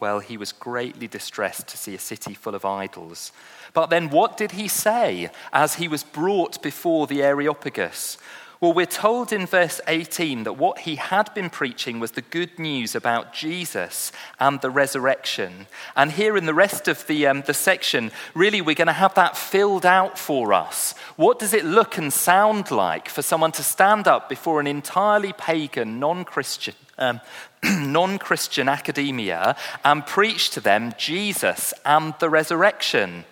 Well, 0.00 0.18
he 0.18 0.36
was 0.36 0.50
greatly 0.50 1.06
distressed 1.06 1.68
to 1.68 1.76
see 1.76 1.94
a 1.94 2.00
city 2.00 2.34
full 2.34 2.56
of 2.56 2.64
idols. 2.64 3.30
But 3.72 3.86
then 3.86 4.10
what 4.10 4.36
did 4.36 4.50
he 4.50 4.66
say 4.66 5.30
as 5.52 5.76
he 5.76 5.86
was 5.86 6.02
brought 6.02 6.60
before 6.60 7.06
the 7.06 7.22
Areopagus? 7.22 8.18
Well, 8.60 8.72
we're 8.72 8.86
told 8.86 9.32
in 9.32 9.46
verse 9.46 9.80
18 9.86 10.42
that 10.42 10.54
what 10.54 10.80
he 10.80 10.96
had 10.96 11.32
been 11.32 11.48
preaching 11.48 12.00
was 12.00 12.10
the 12.12 12.22
good 12.22 12.58
news 12.58 12.96
about 12.96 13.32
Jesus 13.32 14.10
and 14.40 14.60
the 14.60 14.70
resurrection. 14.70 15.68
And 15.94 16.10
here 16.10 16.36
in 16.36 16.44
the 16.44 16.54
rest 16.54 16.88
of 16.88 17.06
the, 17.06 17.28
um, 17.28 17.42
the 17.42 17.54
section, 17.54 18.10
really, 18.34 18.60
we're 18.60 18.74
going 18.74 18.88
to 18.88 18.92
have 18.92 19.14
that 19.14 19.36
filled 19.36 19.86
out 19.86 20.18
for 20.18 20.52
us. 20.52 20.96
What 21.14 21.38
does 21.38 21.54
it 21.54 21.64
look 21.64 21.98
and 21.98 22.12
sound 22.12 22.72
like 22.72 23.08
for 23.08 23.22
someone 23.22 23.52
to 23.52 23.62
stand 23.62 24.08
up 24.08 24.28
before 24.28 24.58
an 24.58 24.66
entirely 24.66 25.32
pagan, 25.32 26.00
non 26.00 26.24
Christian, 26.24 26.74
um, 26.98 27.20
non 27.62 28.18
Christian 28.18 28.68
academia 28.68 29.54
and 29.84 30.04
preach 30.04 30.50
to 30.50 30.60
them 30.60 30.94
Jesus 30.98 31.72
and 31.84 32.12
the 32.18 32.28
resurrection? 32.28 33.24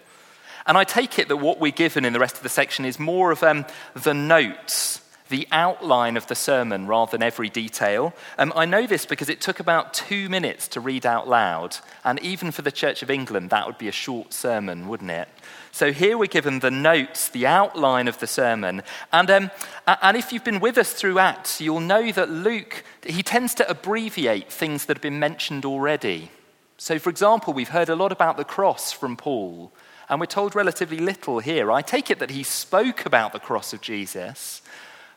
And 0.68 0.78
I 0.78 0.84
take 0.84 1.18
it 1.18 1.26
that 1.26 1.38
what 1.38 1.58
we're 1.58 1.72
given 1.72 2.04
in 2.04 2.12
the 2.12 2.20
rest 2.20 2.36
of 2.36 2.44
the 2.44 2.48
section 2.48 2.84
is 2.84 3.00
more 3.00 3.32
of 3.32 3.42
um, 3.42 3.66
the 3.94 4.14
notes 4.14 5.00
the 5.28 5.48
outline 5.50 6.16
of 6.16 6.26
the 6.26 6.34
sermon 6.34 6.86
rather 6.86 7.10
than 7.10 7.22
every 7.22 7.48
detail. 7.48 8.14
Um, 8.38 8.52
I 8.54 8.64
know 8.64 8.86
this 8.86 9.06
because 9.06 9.28
it 9.28 9.40
took 9.40 9.60
about 9.60 9.92
two 9.94 10.28
minutes 10.28 10.68
to 10.68 10.80
read 10.80 11.04
out 11.04 11.28
loud, 11.28 11.78
and 12.04 12.20
even 12.20 12.50
for 12.50 12.62
the 12.62 12.72
Church 12.72 13.02
of 13.02 13.10
England, 13.10 13.50
that 13.50 13.66
would 13.66 13.78
be 13.78 13.88
a 13.88 13.92
short 13.92 14.32
sermon, 14.32 14.88
wouldn't 14.88 15.10
it? 15.10 15.28
So 15.72 15.92
here 15.92 16.16
we're 16.16 16.26
given 16.26 16.60
the 16.60 16.70
notes, 16.70 17.28
the 17.28 17.46
outline 17.46 18.08
of 18.08 18.18
the 18.18 18.26
sermon. 18.26 18.82
And, 19.12 19.30
um, 19.30 19.50
and 19.86 20.16
if 20.16 20.32
you've 20.32 20.44
been 20.44 20.60
with 20.60 20.78
us 20.78 20.92
through 20.92 21.18
Acts, 21.18 21.60
you'll 21.60 21.80
know 21.80 22.10
that 22.12 22.30
Luke, 22.30 22.82
he 23.04 23.22
tends 23.22 23.52
to 23.56 23.68
abbreviate 23.68 24.50
things 24.50 24.86
that 24.86 24.96
have 24.96 25.02
been 25.02 25.18
mentioned 25.18 25.66
already. 25.66 26.30
So, 26.78 26.98
for 26.98 27.10
example, 27.10 27.52
we've 27.52 27.70
heard 27.70 27.88
a 27.88 27.96
lot 27.96 28.12
about 28.12 28.36
the 28.36 28.44
cross 28.44 28.92
from 28.92 29.16
Paul, 29.16 29.72
and 30.08 30.20
we're 30.20 30.26
told 30.26 30.54
relatively 30.54 30.98
little 30.98 31.40
here. 31.40 31.72
I 31.72 31.82
take 31.82 32.10
it 32.10 32.20
that 32.20 32.30
he 32.30 32.42
spoke 32.42 33.04
about 33.04 33.32
the 33.32 33.38
cross 33.38 33.72
of 33.72 33.80
Jesus, 33.80 34.62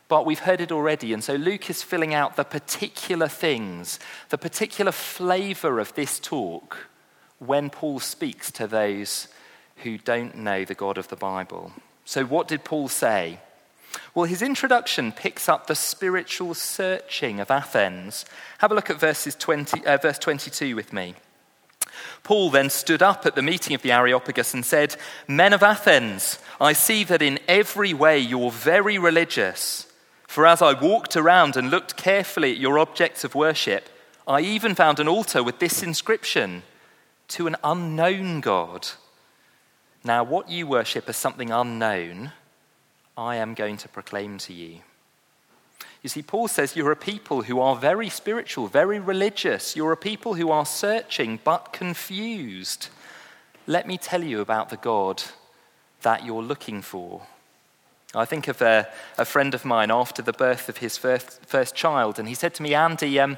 but 0.09 0.25
we've 0.25 0.39
heard 0.39 0.59
it 0.59 0.71
already. 0.71 1.13
And 1.13 1.23
so 1.23 1.35
Luke 1.35 1.69
is 1.69 1.83
filling 1.83 2.13
out 2.13 2.35
the 2.35 2.43
particular 2.43 3.29
things, 3.29 3.99
the 4.29 4.37
particular 4.37 4.91
flavor 4.91 5.79
of 5.79 5.93
this 5.93 6.19
talk 6.19 6.89
when 7.37 7.69
Paul 7.69 8.01
speaks 8.01 8.51
to 8.51 8.67
those 8.67 9.29
who 9.77 9.97
don't 9.97 10.35
know 10.35 10.65
the 10.65 10.73
God 10.73 10.97
of 10.97 11.07
the 11.07 11.15
Bible. 11.15 11.71
So, 12.03 12.25
what 12.25 12.47
did 12.47 12.65
Paul 12.65 12.89
say? 12.89 13.39
Well, 14.13 14.25
his 14.25 14.41
introduction 14.41 15.11
picks 15.11 15.47
up 15.47 15.67
the 15.67 15.75
spiritual 15.75 16.53
searching 16.53 17.39
of 17.39 17.49
Athens. 17.49 18.25
Have 18.57 18.71
a 18.71 18.75
look 18.75 18.89
at 18.89 18.99
verses 18.99 19.35
20, 19.35 19.85
uh, 19.85 19.97
verse 19.97 20.19
22 20.19 20.75
with 20.75 20.91
me. 20.91 21.15
Paul 22.23 22.49
then 22.49 22.69
stood 22.69 23.01
up 23.01 23.25
at 23.25 23.35
the 23.35 23.41
meeting 23.41 23.73
of 23.73 23.81
the 23.81 23.91
Areopagus 23.91 24.53
and 24.53 24.65
said, 24.65 24.95
Men 25.27 25.53
of 25.53 25.63
Athens, 25.63 26.39
I 26.59 26.73
see 26.73 27.03
that 27.05 27.21
in 27.21 27.39
every 27.47 27.93
way 27.93 28.19
you're 28.19 28.51
very 28.51 28.97
religious. 28.97 29.88
For 30.29 30.45
as 30.45 30.61
I 30.61 30.79
walked 30.79 31.15
around 31.15 31.57
and 31.57 31.71
looked 31.71 31.97
carefully 31.97 32.51
at 32.51 32.59
your 32.59 32.77
objects 32.77 33.23
of 33.23 33.33
worship, 33.33 33.89
I 34.27 34.41
even 34.41 34.75
found 34.75 34.99
an 34.99 35.07
altar 35.07 35.41
with 35.41 35.57
this 35.57 35.81
inscription 35.81 36.61
To 37.29 37.47
an 37.47 37.55
unknown 37.63 38.39
God. 38.39 38.87
Now, 40.03 40.23
what 40.23 40.47
you 40.47 40.67
worship 40.67 41.09
as 41.09 41.17
something 41.17 41.49
unknown, 41.49 42.31
I 43.17 43.37
am 43.37 43.55
going 43.55 43.77
to 43.77 43.89
proclaim 43.89 44.37
to 44.37 44.53
you. 44.53 44.81
You 46.03 46.09
see, 46.09 46.21
Paul 46.21 46.47
says 46.47 46.75
you're 46.75 46.91
a 46.91 46.95
people 46.95 47.41
who 47.41 47.59
are 47.59 47.75
very 47.75 48.07
spiritual, 48.07 48.67
very 48.67 48.99
religious. 48.99 49.75
You're 49.75 49.93
a 49.93 49.97
people 49.97 50.35
who 50.35 50.51
are 50.51 50.65
searching 50.65 51.39
but 51.43 51.73
confused. 51.73 52.89
Let 53.65 53.87
me 53.87 53.97
tell 53.97 54.23
you 54.23 54.41
about 54.41 54.69
the 54.69 54.77
God 54.77 55.23
that 56.03 56.23
you're 56.23 56.43
looking 56.43 56.83
for. 56.83 57.23
I 58.15 58.25
think 58.25 58.47
of 58.47 58.59
a, 58.63 58.87
a, 59.19 59.25
friend 59.25 59.53
of 59.53 59.63
mine 59.63 59.91
after 59.91 60.23
the 60.23 60.33
birth 60.33 60.67
of 60.67 60.77
his 60.77 60.97
first, 60.97 61.45
first 61.45 61.75
child, 61.75 62.17
and 62.17 62.27
he 62.27 62.33
said 62.33 62.55
to 62.55 62.63
me, 62.63 62.73
Andy, 62.73 63.19
um, 63.19 63.37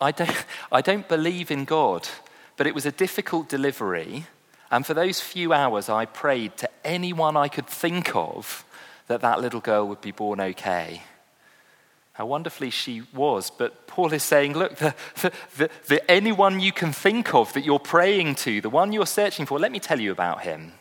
I, 0.00 0.12
don't, 0.12 0.44
I 0.72 0.80
don't 0.80 1.08
believe 1.08 1.50
in 1.50 1.64
God, 1.64 2.08
but 2.56 2.68
it 2.68 2.74
was 2.74 2.86
a 2.86 2.92
difficult 2.92 3.48
delivery. 3.48 4.26
And 4.70 4.86
for 4.86 4.94
those 4.94 5.20
few 5.20 5.52
hours, 5.52 5.88
I 5.88 6.06
prayed 6.06 6.56
to 6.58 6.70
anyone 6.84 7.36
I 7.36 7.48
could 7.48 7.66
think 7.66 8.14
of 8.14 8.64
that 9.08 9.22
that 9.22 9.40
little 9.40 9.60
girl 9.60 9.88
would 9.88 10.00
be 10.00 10.12
born 10.12 10.40
okay. 10.40 11.02
How 12.12 12.26
wonderfully 12.26 12.70
she 12.70 13.02
was. 13.12 13.50
But 13.50 13.88
Paul 13.88 14.12
is 14.12 14.22
saying, 14.22 14.52
look, 14.54 14.76
the, 14.76 14.94
the, 15.20 15.32
the, 15.56 15.70
the 15.88 16.10
anyone 16.10 16.60
you 16.60 16.70
can 16.70 16.92
think 16.92 17.34
of 17.34 17.52
that 17.54 17.64
you're 17.64 17.80
praying 17.80 18.36
to, 18.36 18.60
the 18.60 18.70
one 18.70 18.92
you're 18.92 19.04
searching 19.04 19.46
for, 19.46 19.58
let 19.58 19.72
me 19.72 19.80
tell 19.80 19.98
you 19.98 20.12
about 20.12 20.42
him. 20.42 20.74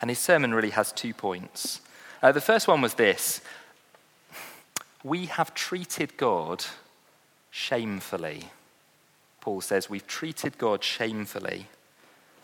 And 0.00 0.10
his 0.10 0.18
sermon 0.18 0.52
really 0.52 0.70
has 0.70 0.92
two 0.92 1.14
points. 1.14 1.80
Uh, 2.24 2.32
the 2.32 2.40
first 2.40 2.66
one 2.66 2.80
was 2.80 2.94
this 2.94 3.42
We 5.04 5.26
have 5.26 5.52
treated 5.52 6.16
God 6.16 6.64
shamefully. 7.50 8.48
Paul 9.42 9.60
says, 9.60 9.90
We've 9.90 10.06
treated 10.06 10.56
God 10.56 10.82
shamefully. 10.82 11.66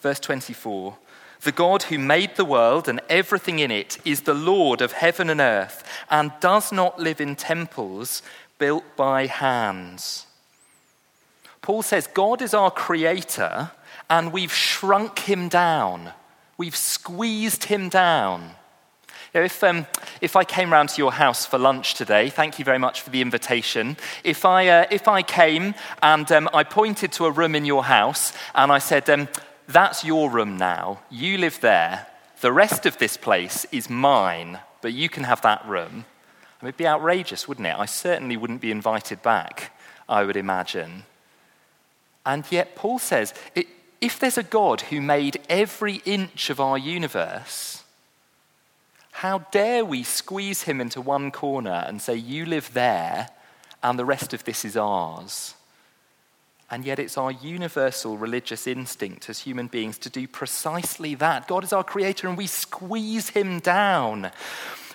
Verse 0.03 0.21
24 0.21 0.99
The 1.41 1.53
God 1.53 1.85
who 1.85 1.99
made 1.99 2.37
the 2.37 2.45
world 2.45 2.91
and 2.91 3.01
everything 3.09 3.59
in 3.59 3.71
it 3.71 3.97
is 4.05 4.21
the 4.21 4.35
Lord 4.35 4.83
of 4.83 4.93
heaven 4.93 5.31
and 5.31 5.41
earth 5.41 5.83
and 6.11 6.31
does 6.41 6.73
not 6.73 7.01
live 7.01 7.19
in 7.19 7.35
temples 7.35 8.21
built 8.59 8.85
by 8.97 9.25
hands. 9.29 10.27
Paul 11.63 11.81
says, 11.81 12.07
God 12.07 12.43
is 12.43 12.53
our 12.53 12.71
creator 12.71 13.71
and 14.11 14.31
we've 14.31 14.53
shrunk 14.53 15.21
him 15.21 15.49
down, 15.49 16.13
we've 16.59 16.77
squeezed 16.77 17.65
him 17.65 17.89
down. 17.89 18.57
You 19.33 19.41
know, 19.41 19.45
if, 19.45 19.63
um, 19.63 19.87
if 20.21 20.35
I 20.35 20.43
came 20.43 20.73
round 20.73 20.89
to 20.89 20.99
your 20.99 21.13
house 21.13 21.47
for 21.47 21.57
lunch 21.57 21.95
today, 21.95 22.31
thank 22.31 22.59
you 22.59 22.65
very 22.65 22.79
much 22.79 23.01
for 23.01 23.11
the 23.11 23.23
invitation. 23.23 23.97
If 24.25 24.45
I, 24.45 24.67
uh, 24.67 24.87
if 24.91 25.07
I 25.07 25.23
came 25.23 25.75
and 26.03 26.31
um, 26.33 26.51
I 26.53 26.65
pointed 26.65 27.13
to 27.13 27.27
a 27.27 27.31
room 27.31 27.55
in 27.55 27.65
your 27.65 27.85
house 27.85 28.33
and 28.57 28.73
I 28.73 28.79
said, 28.79 29.09
um, 29.09 29.29
That's 29.69 30.05
your 30.05 30.31
room 30.31 30.57
now, 30.57 31.03
you 31.11 31.39
live 31.39 31.61
there, 31.61 32.09
the 32.41 32.53
rest 32.53 32.87
of 32.87 32.99
this 32.99 33.17
place 33.17 33.67
is 33.71 33.89
mine, 33.89 34.59
but 34.83 34.95
you 34.95 35.09
can 35.09 35.23
have 35.23 35.43
that 35.43 35.65
room. 35.65 36.07
It'd 36.61 36.77
be 36.77 36.89
outrageous, 36.89 37.47
wouldn't 37.47 37.69
it? 37.69 37.77
I 37.79 37.87
certainly 37.87 38.37
wouldn't 38.37 38.61
be 38.61 38.73
invited 38.73 39.23
back, 39.23 39.79
I 40.09 40.25
would 40.25 40.37
imagine. 40.37 41.05
And 42.27 42.45
yet, 42.51 42.75
Paul 42.75 42.99
says 42.99 43.33
if 44.01 44.19
there's 44.19 44.39
a 44.39 44.43
God 44.43 44.81
who 44.83 45.01
made 45.01 45.41
every 45.49 46.03
inch 46.05 46.51
of 46.51 46.59
our 46.59 46.77
universe, 46.77 47.80
how 49.21 49.41
dare 49.51 49.85
we 49.85 50.03
squeeze 50.03 50.63
him 50.63 50.81
into 50.81 50.99
one 50.99 51.31
corner 51.31 51.85
and 51.87 52.01
say, 52.01 52.15
You 52.15 52.47
live 52.47 52.73
there, 52.73 53.29
and 53.83 53.99
the 53.99 54.05
rest 54.07 54.33
of 54.33 54.45
this 54.45 54.65
is 54.65 54.79
ours? 54.79 55.55
And 56.71 56.87
yet, 56.87 56.99
it's 56.99 57.19
our 57.19 57.31
universal 57.31 58.17
religious 58.17 58.67
instinct 58.67 59.29
as 59.29 59.41
human 59.41 59.67
beings 59.67 59.99
to 59.99 60.09
do 60.09 60.27
precisely 60.27 61.15
that. 61.17 61.47
God 61.49 61.65
is 61.65 61.73
our 61.75 61.85
creator, 61.85 62.29
and 62.29 62.39
we 62.39 62.47
squeeze 62.47 63.29
him 63.29 63.59
down. 63.59 64.31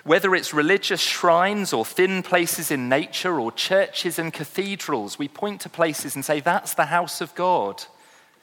Whether 0.02 0.34
it's 0.34 0.52
religious 0.52 1.00
shrines 1.00 1.72
or 1.72 1.84
thin 1.84 2.24
places 2.24 2.72
in 2.72 2.88
nature 2.88 3.38
or 3.38 3.52
churches 3.52 4.18
and 4.18 4.32
cathedrals, 4.32 5.20
we 5.20 5.28
point 5.28 5.60
to 5.60 5.68
places 5.68 6.16
and 6.16 6.24
say, 6.24 6.40
that's 6.40 6.74
the 6.74 6.86
house 6.86 7.20
of 7.20 7.32
God. 7.36 7.84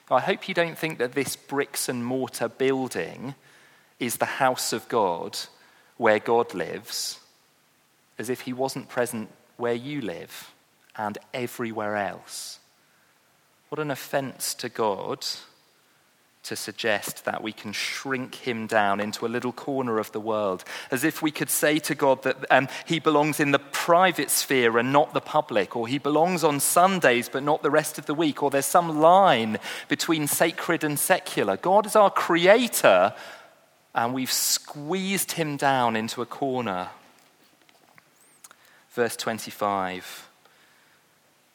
I 0.10 0.22
hope 0.22 0.48
you 0.48 0.54
don't 0.54 0.78
think 0.78 0.98
that 1.00 1.12
this 1.12 1.36
bricks 1.36 1.90
and 1.90 2.06
mortar 2.06 2.48
building 2.48 3.36
is 4.00 4.16
the 4.16 4.26
house 4.40 4.72
of 4.72 4.88
God 4.88 5.38
where 5.98 6.20
God 6.20 6.54
lives, 6.54 7.20
as 8.18 8.30
if 8.30 8.42
he 8.42 8.54
wasn't 8.54 8.90
present 8.90 9.30
where 9.58 9.74
you 9.74 10.02
live 10.02 10.52
and 10.96 11.18
everywhere 11.34 11.96
else. 11.96 12.60
What 13.70 13.80
an 13.80 13.92
offense 13.92 14.54
to 14.56 14.70
God 14.70 15.26
to 16.44 16.56
suggest 16.56 17.24
that 17.24 17.42
we 17.42 17.54
can 17.54 17.72
shrink 17.72 18.36
him 18.36 18.68
down 18.68 19.00
into 19.00 19.26
a 19.26 19.28
little 19.28 19.54
corner 19.54 19.98
of 19.98 20.12
the 20.12 20.20
world, 20.20 20.64
as 20.92 21.04
if 21.04 21.22
we 21.22 21.32
could 21.32 21.50
say 21.50 21.80
to 21.80 21.96
God 21.96 22.22
that 22.24 22.46
um, 22.52 22.68
he 22.86 23.00
belongs 23.00 23.40
in 23.40 23.52
the 23.52 23.60
private 23.60 24.30
sphere 24.30 24.78
and 24.78 24.92
not 24.92 25.14
the 25.14 25.22
public, 25.22 25.76
or 25.76 25.88
he 25.88 25.98
belongs 25.98 26.44
on 26.44 26.60
Sundays 26.60 27.30
but 27.30 27.44
not 27.44 27.64
the 27.64 27.72
rest 27.72 27.98
of 27.98 28.06
the 28.06 28.14
week, 28.14 28.44
or 28.44 28.50
there's 28.50 28.66
some 28.66 29.00
line 29.00 29.58
between 29.88 30.28
sacred 30.28 30.84
and 30.84 31.00
secular. 31.00 31.56
God 31.56 31.86
is 31.86 31.96
our 31.96 32.12
creator, 32.12 33.14
and 33.96 34.14
we've 34.14 34.32
squeezed 34.32 35.34
him 35.34 35.58
down 35.58 35.96
into 35.96 36.22
a 36.22 36.26
corner. 36.26 36.90
Verse 38.92 39.16
25. 39.16 40.30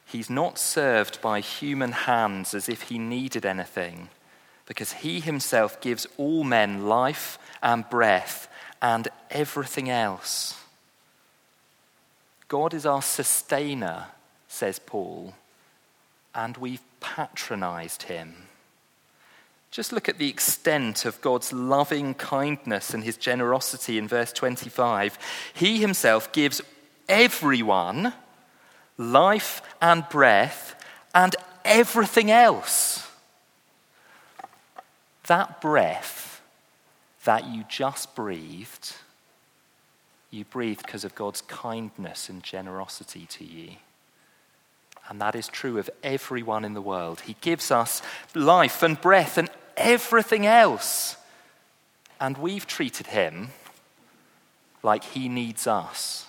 He's 0.06 0.30
not 0.30 0.58
served 0.58 1.20
by 1.20 1.40
human 1.40 1.92
hands 1.92 2.54
as 2.54 2.68
if 2.68 2.82
he 2.82 2.98
needed 2.98 3.44
anything 3.44 4.08
because 4.66 4.92
he 4.92 5.20
himself 5.20 5.80
gives 5.80 6.06
all 6.16 6.44
men 6.44 6.86
life 6.86 7.38
and 7.62 7.88
breath 7.88 8.48
and 8.80 9.08
everything 9.30 9.90
else. 9.90 10.58
God 12.48 12.72
is 12.72 12.86
our 12.86 13.02
sustainer, 13.02 14.06
says 14.46 14.78
Paul, 14.78 15.34
and 16.34 16.56
we've 16.56 16.82
patronized 17.00 18.04
him. 18.04 18.47
Just 19.70 19.92
look 19.92 20.08
at 20.08 20.18
the 20.18 20.28
extent 20.28 21.04
of 21.04 21.20
God's 21.20 21.52
loving 21.52 22.14
kindness 22.14 22.94
and 22.94 23.04
his 23.04 23.16
generosity 23.16 23.98
in 23.98 24.08
verse 24.08 24.32
25. 24.32 25.18
He 25.52 25.78
himself 25.78 26.32
gives 26.32 26.62
everyone 27.08 28.14
life 28.96 29.62
and 29.80 30.08
breath 30.08 30.74
and 31.14 31.36
everything 31.64 32.30
else. 32.30 33.06
That 35.26 35.60
breath 35.60 36.40
that 37.24 37.46
you 37.46 37.64
just 37.68 38.14
breathed, 38.14 38.94
you 40.30 40.44
breathed 40.46 40.84
because 40.84 41.04
of 41.04 41.14
God's 41.14 41.42
kindness 41.42 42.30
and 42.30 42.42
generosity 42.42 43.26
to 43.26 43.44
you. 43.44 43.72
And 45.08 45.20
that 45.20 45.34
is 45.34 45.48
true 45.48 45.78
of 45.78 45.88
everyone 46.02 46.64
in 46.64 46.74
the 46.74 46.82
world. 46.82 47.20
He 47.20 47.36
gives 47.40 47.70
us 47.70 48.02
life 48.34 48.82
and 48.82 49.00
breath 49.00 49.38
and 49.38 49.48
everything 49.76 50.46
else. 50.46 51.16
And 52.20 52.36
we've 52.36 52.66
treated 52.66 53.08
him 53.08 53.48
like 54.82 55.04
he 55.04 55.28
needs 55.28 55.66
us. 55.66 56.26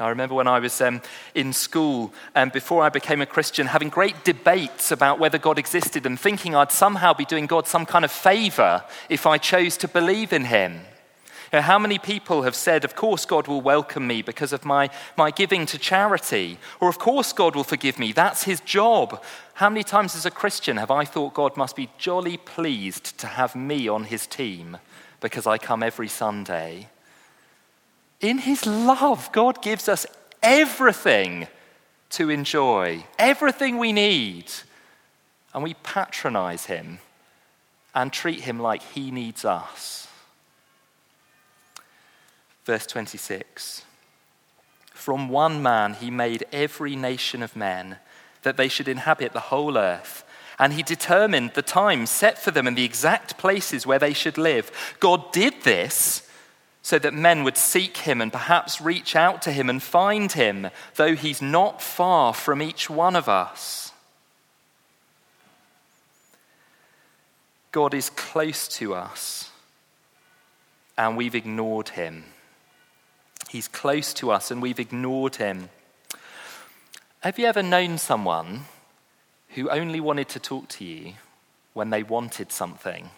I 0.00 0.08
remember 0.08 0.34
when 0.34 0.48
I 0.48 0.58
was 0.58 0.80
um, 0.80 1.00
in 1.34 1.52
school 1.52 2.12
and 2.34 2.48
um, 2.48 2.52
before 2.52 2.82
I 2.82 2.88
became 2.88 3.20
a 3.20 3.26
Christian, 3.26 3.66
having 3.68 3.88
great 3.88 4.24
debates 4.24 4.90
about 4.90 5.20
whether 5.20 5.38
God 5.38 5.58
existed 5.58 6.06
and 6.06 6.18
thinking 6.18 6.54
I'd 6.54 6.72
somehow 6.72 7.12
be 7.12 7.24
doing 7.24 7.46
God 7.46 7.68
some 7.68 7.86
kind 7.86 8.04
of 8.04 8.10
favor 8.10 8.82
if 9.08 9.26
I 9.26 9.38
chose 9.38 9.76
to 9.78 9.88
believe 9.88 10.32
in 10.32 10.46
Him. 10.46 10.80
How 11.60 11.78
many 11.78 11.98
people 11.98 12.44
have 12.44 12.54
said, 12.54 12.82
Of 12.82 12.96
course, 12.96 13.26
God 13.26 13.46
will 13.46 13.60
welcome 13.60 14.06
me 14.06 14.22
because 14.22 14.54
of 14.54 14.64
my, 14.64 14.88
my 15.18 15.30
giving 15.30 15.66
to 15.66 15.76
charity? 15.78 16.58
Or, 16.80 16.88
Of 16.88 16.98
course, 16.98 17.34
God 17.34 17.54
will 17.54 17.64
forgive 17.64 17.98
me. 17.98 18.12
That's 18.12 18.44
His 18.44 18.60
job. 18.60 19.22
How 19.54 19.68
many 19.68 19.84
times 19.84 20.16
as 20.16 20.24
a 20.24 20.30
Christian 20.30 20.78
have 20.78 20.90
I 20.90 21.04
thought 21.04 21.34
God 21.34 21.58
must 21.58 21.76
be 21.76 21.90
jolly 21.98 22.38
pleased 22.38 23.18
to 23.18 23.26
have 23.26 23.54
me 23.54 23.86
on 23.86 24.04
His 24.04 24.26
team 24.26 24.78
because 25.20 25.46
I 25.46 25.58
come 25.58 25.82
every 25.82 26.08
Sunday? 26.08 26.88
In 28.20 28.38
His 28.38 28.64
love, 28.64 29.30
God 29.32 29.60
gives 29.60 29.90
us 29.90 30.06
everything 30.42 31.48
to 32.10 32.30
enjoy, 32.30 33.04
everything 33.18 33.76
we 33.76 33.92
need. 33.92 34.50
And 35.52 35.62
we 35.62 35.74
patronize 35.74 36.64
Him 36.64 37.00
and 37.94 38.10
treat 38.10 38.40
Him 38.40 38.58
like 38.58 38.82
He 38.82 39.10
needs 39.10 39.44
us. 39.44 40.08
Verse 42.64 42.86
26 42.86 43.84
From 44.92 45.28
one 45.28 45.62
man 45.62 45.94
He 45.94 46.10
made 46.10 46.46
every 46.52 46.96
nation 46.96 47.42
of 47.42 47.56
men 47.56 47.98
that 48.42 48.56
they 48.56 48.68
should 48.68 48.88
inhabit 48.88 49.32
the 49.32 49.40
whole 49.40 49.78
earth. 49.78 50.24
And 50.58 50.74
he 50.74 50.82
determined 50.82 51.52
the 51.54 51.62
time 51.62 52.06
set 52.06 52.38
for 52.38 52.50
them 52.50 52.66
and 52.66 52.76
the 52.76 52.84
exact 52.84 53.38
places 53.38 53.86
where 53.86 53.98
they 53.98 54.12
should 54.12 54.38
live. 54.38 54.70
God 55.00 55.32
did 55.32 55.62
this 55.62 56.28
so 56.82 56.98
that 56.98 57.14
men 57.14 57.44
would 57.44 57.56
seek 57.56 57.98
him 57.98 58.20
and 58.20 58.32
perhaps 58.32 58.80
reach 58.80 59.16
out 59.16 59.40
to 59.42 59.52
him 59.52 59.70
and 59.70 59.82
find 59.82 60.32
him, 60.32 60.68
though 60.96 61.14
he's 61.14 61.40
not 61.40 61.80
far 61.80 62.34
from 62.34 62.60
each 62.60 62.90
one 62.90 63.16
of 63.16 63.28
us. 63.28 63.92
God 67.70 67.94
is 67.94 68.10
close 68.10 68.68
to 68.68 68.94
us, 68.94 69.50
and 70.98 71.16
we've 71.16 71.34
ignored 71.34 71.90
him. 71.90 72.24
He's 73.52 73.68
close 73.68 74.14
to 74.14 74.30
us, 74.30 74.50
and 74.50 74.62
we've 74.62 74.80
ignored 74.80 75.36
him. 75.36 75.68
Have 77.20 77.38
you 77.38 77.44
ever 77.44 77.62
known 77.62 77.98
someone 77.98 78.62
who 79.50 79.68
only 79.68 80.00
wanted 80.00 80.30
to 80.30 80.40
talk 80.40 80.68
to 80.70 80.84
you 80.86 81.12
when 81.74 81.90
they 81.90 82.02
wanted 82.02 82.50
something? 82.50 83.04
You 83.04 83.10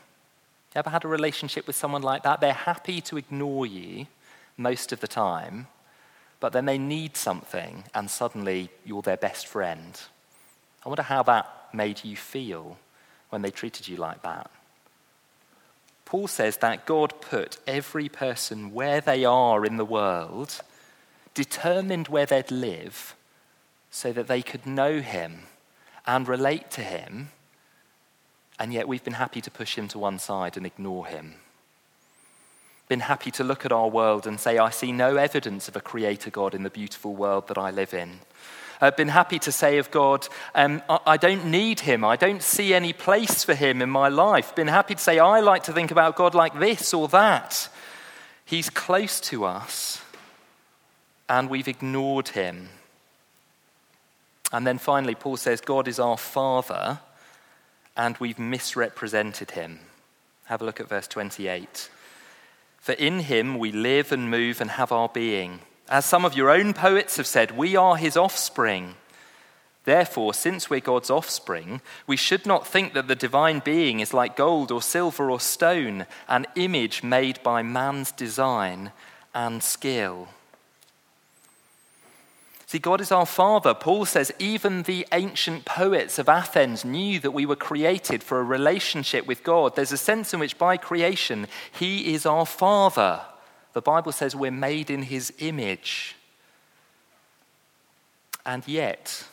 ever 0.80 0.90
had 0.90 1.04
a 1.04 1.08
relationship 1.08 1.68
with 1.68 1.76
someone 1.76 2.02
like 2.02 2.24
that? 2.24 2.40
They're 2.40 2.52
happy 2.52 3.00
to 3.02 3.16
ignore 3.16 3.64
you 3.64 4.08
most 4.56 4.90
of 4.90 4.98
the 4.98 5.06
time, 5.06 5.68
but 6.40 6.52
then 6.52 6.64
they 6.64 6.78
need 6.78 7.16
something 7.16 7.84
and 7.94 8.10
suddenly 8.10 8.70
you're 8.84 9.02
their 9.02 9.16
best 9.16 9.46
friend. 9.46 10.00
I 10.84 10.88
wonder 10.88 11.02
how 11.02 11.22
that 11.22 11.68
made 11.72 12.04
you 12.04 12.16
feel 12.16 12.76
when 13.30 13.42
they 13.42 13.52
treated 13.52 13.86
you 13.86 13.98
like 13.98 14.22
that. 14.22 14.50
Paul 16.04 16.28
says 16.28 16.58
that 16.58 16.86
God 16.86 17.20
put 17.20 17.58
every 17.66 18.08
person 18.08 18.72
where 18.72 19.00
they 19.00 19.24
are 19.24 19.64
in 19.64 19.76
the 19.76 19.84
world, 19.84 20.60
determined 21.32 22.08
where 22.08 22.26
they'd 22.26 22.50
live, 22.50 23.14
so 23.90 24.12
that 24.12 24.26
they 24.26 24.42
could 24.42 24.66
know 24.66 25.00
him 25.00 25.44
and 26.06 26.28
relate 26.28 26.70
to 26.72 26.82
him 26.82 27.30
and 28.58 28.72
yet 28.72 28.86
we've 28.88 29.04
been 29.04 29.14
happy 29.14 29.40
to 29.40 29.50
push 29.50 29.76
him 29.76 29.88
to 29.88 29.98
one 29.98 30.18
side 30.18 30.56
and 30.56 30.64
ignore 30.66 31.06
him. 31.06 31.34
Been 32.88 33.00
happy 33.00 33.30
to 33.32 33.44
look 33.44 33.64
at 33.64 33.72
our 33.72 33.88
world 33.88 34.26
and 34.26 34.38
say, 34.38 34.58
I 34.58 34.70
see 34.70 34.92
no 34.92 35.16
evidence 35.16 35.68
of 35.68 35.76
a 35.76 35.80
creator 35.80 36.30
God 36.30 36.54
in 36.54 36.62
the 36.62 36.70
beautiful 36.70 37.14
world 37.14 37.48
that 37.48 37.58
I 37.58 37.70
live 37.70 37.94
in. 37.94 38.20
I've 38.80 38.96
been 38.96 39.08
happy 39.08 39.38
to 39.40 39.52
say 39.52 39.78
of 39.78 39.90
God, 39.90 40.26
um, 40.54 40.82
I 40.88 41.16
don't 41.16 41.46
need 41.46 41.80
him. 41.80 42.04
I 42.04 42.16
don't 42.16 42.42
see 42.42 42.74
any 42.74 42.92
place 42.92 43.44
for 43.44 43.54
him 43.54 43.82
in 43.82 43.90
my 43.90 44.08
life. 44.08 44.54
Been 44.54 44.68
happy 44.68 44.94
to 44.94 45.00
say, 45.00 45.18
I 45.18 45.40
like 45.40 45.64
to 45.64 45.72
think 45.72 45.90
about 45.90 46.16
God 46.16 46.34
like 46.34 46.58
this 46.58 46.92
or 46.92 47.08
that. 47.08 47.68
He's 48.44 48.70
close 48.70 49.20
to 49.20 49.44
us, 49.44 50.02
and 51.28 51.48
we've 51.48 51.68
ignored 51.68 52.28
him. 52.28 52.68
And 54.52 54.66
then 54.66 54.78
finally, 54.78 55.14
Paul 55.14 55.36
says, 55.36 55.60
God 55.60 55.88
is 55.88 55.98
our 55.98 56.18
Father 56.18 57.00
and 57.96 58.16
we've 58.18 58.38
misrepresented 58.38 59.52
him. 59.52 59.80
Have 60.46 60.62
a 60.62 60.64
look 60.64 60.80
at 60.80 60.88
verse 60.88 61.08
28. 61.08 61.88
For 62.78 62.92
in 62.92 63.20
him 63.20 63.58
we 63.58 63.72
live 63.72 64.12
and 64.12 64.30
move 64.30 64.60
and 64.60 64.72
have 64.72 64.92
our 64.92 65.08
being. 65.08 65.60
As 65.88 66.04
some 66.04 66.24
of 66.24 66.34
your 66.34 66.50
own 66.50 66.72
poets 66.72 67.18
have 67.18 67.26
said, 67.26 67.56
we 67.56 67.76
are 67.76 67.96
his 67.96 68.16
offspring. 68.16 68.94
Therefore, 69.84 70.32
since 70.32 70.70
we're 70.70 70.80
God's 70.80 71.10
offspring, 71.10 71.82
we 72.06 72.16
should 72.16 72.46
not 72.46 72.66
think 72.66 72.94
that 72.94 73.06
the 73.06 73.14
divine 73.14 73.60
being 73.60 74.00
is 74.00 74.14
like 74.14 74.34
gold 74.34 74.72
or 74.72 74.80
silver 74.80 75.30
or 75.30 75.40
stone, 75.40 76.06
an 76.26 76.46
image 76.56 77.02
made 77.02 77.42
by 77.42 77.62
man's 77.62 78.10
design 78.10 78.92
and 79.34 79.62
skill. 79.62 80.28
See, 82.66 82.78
God 82.78 83.02
is 83.02 83.12
our 83.12 83.26
Father. 83.26 83.74
Paul 83.74 84.06
says 84.06 84.32
even 84.38 84.84
the 84.84 85.06
ancient 85.12 85.66
poets 85.66 86.18
of 86.18 86.30
Athens 86.30 86.82
knew 86.82 87.20
that 87.20 87.32
we 87.32 87.44
were 87.44 87.54
created 87.54 88.22
for 88.22 88.40
a 88.40 88.42
relationship 88.42 89.26
with 89.26 89.44
God. 89.44 89.76
There's 89.76 89.92
a 89.92 89.98
sense 89.98 90.32
in 90.32 90.40
which 90.40 90.56
by 90.56 90.78
creation, 90.78 91.46
He 91.70 92.14
is 92.14 92.24
our 92.24 92.46
Father. 92.46 93.20
The 93.74 93.82
Bible 93.82 94.12
says 94.12 94.34
we're 94.34 94.50
made 94.50 94.90
in 94.90 95.02
His 95.02 95.32
image. 95.38 96.16
And 98.46 98.66
yet, 98.66 99.26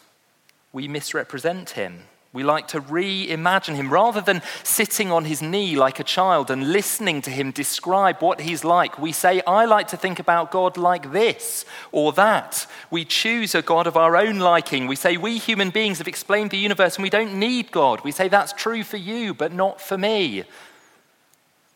we 0.73 0.88
misrepresent 0.88 1.71
Him. 1.71 2.04
We 2.34 2.43
like 2.43 2.69
to 2.69 2.80
reimagine 2.80 3.75
him 3.75 3.91
rather 3.91 4.21
than 4.21 4.41
sitting 4.63 5.12
on 5.12 5.25
his 5.25 5.41
knee 5.41 5.75
like 5.75 5.99
a 5.99 6.04
child 6.04 6.49
and 6.49 6.71
listening 6.71 7.21
to 7.23 7.30
him 7.30 7.51
describe 7.51 8.21
what 8.21 8.39
he's 8.39 8.63
like. 8.63 8.97
We 8.97 9.12
say, 9.12 9.41
I 9.45 9.65
like 9.65 9.89
to 9.89 9.97
think 9.97 10.17
about 10.17 10.49
God 10.49 10.77
like 10.77 11.12
this 11.12 11.65
or 11.91 12.13
that. 12.13 12.65
We 12.89 13.04
choose 13.04 13.54
a 13.54 13.62
God 13.62 13.86
of 13.86 13.97
our 13.97 14.15
own 14.15 14.39
liking. 14.39 14.88
We 14.88 14.95
say, 14.95 15.17
We 15.17 15.39
human 15.39 15.71
beings 15.71 15.97
have 15.97 16.08
explained 16.08 16.51
the 16.51 16.58
universe 16.58 16.95
and 16.95 17.04
we 17.04 17.10
don't 17.10 17.38
need 17.38 17.69
God. 17.69 18.01
We 18.06 18.13
say, 18.13 18.30
That's 18.30 18.54
true 18.54 18.86
for 18.86 18.97
you, 18.97 19.34
but 19.34 19.51
not 19.51 19.82
for 19.82 19.97
me. 19.97 20.45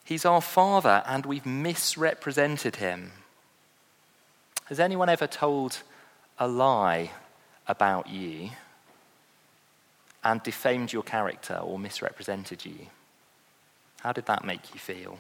He's 0.06 0.24
our 0.24 0.42
Father 0.42 1.04
and 1.06 1.26
we've 1.26 1.46
misrepresented 1.46 2.78
him. 2.78 3.12
Has 4.66 4.80
anyone 4.80 5.10
ever 5.10 5.28
told 5.28 5.80
a 6.40 6.48
lie 6.48 7.12
about 7.68 8.10
you? 8.10 8.52
and 10.26 10.42
defamed 10.42 10.92
your 10.92 11.04
character 11.04 11.56
or 11.56 11.80
misrepresented 11.80 12.66
you? 12.66 12.88
How 14.02 14.12
did 14.12 14.26
that 14.26 14.44
make 14.44 14.74
you 14.74 14.80
feel? 14.80 15.20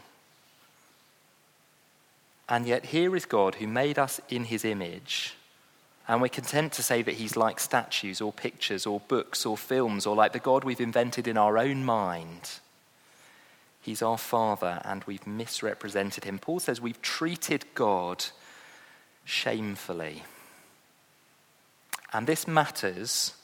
And 2.50 2.68
yet, 2.68 2.88
here 2.88 3.16
is 3.16 3.26
God 3.26 3.56
who 3.56 3.68
made 3.68 3.98
us 3.98 4.20
in 4.30 4.46
his 4.46 4.66
image, 4.66 5.36
and 6.08 6.22
we're 6.22 6.28
content 6.28 6.74
to 6.74 6.84
say 6.84 7.02
that 7.02 7.16
he's 7.16 7.38
like 7.38 7.60
statues 7.60 8.20
or 8.20 8.34
pictures 8.34 8.86
or 8.86 9.00
books 9.00 9.46
or 9.46 9.58
films 9.58 10.06
or 10.06 10.16
like 10.16 10.34
the 10.34 10.40
God 10.40 10.64
we've 10.64 10.82
invented 10.82 11.28
in 11.28 11.38
our 11.38 11.58
own 11.58 11.86
mind. 11.86 12.60
He's 13.86 14.02
our 14.02 14.18
Father, 14.18 14.82
and 14.84 15.04
we've 15.04 15.28
misrepresented 15.28 16.24
him. 16.24 16.40
Paul 16.40 16.60
says 16.60 16.82
we've 16.82 17.04
treated 17.04 17.66
God 17.76 18.26
shamefully. 19.24 20.24
And 22.12 22.26
this 22.26 22.48
matters 22.48 23.36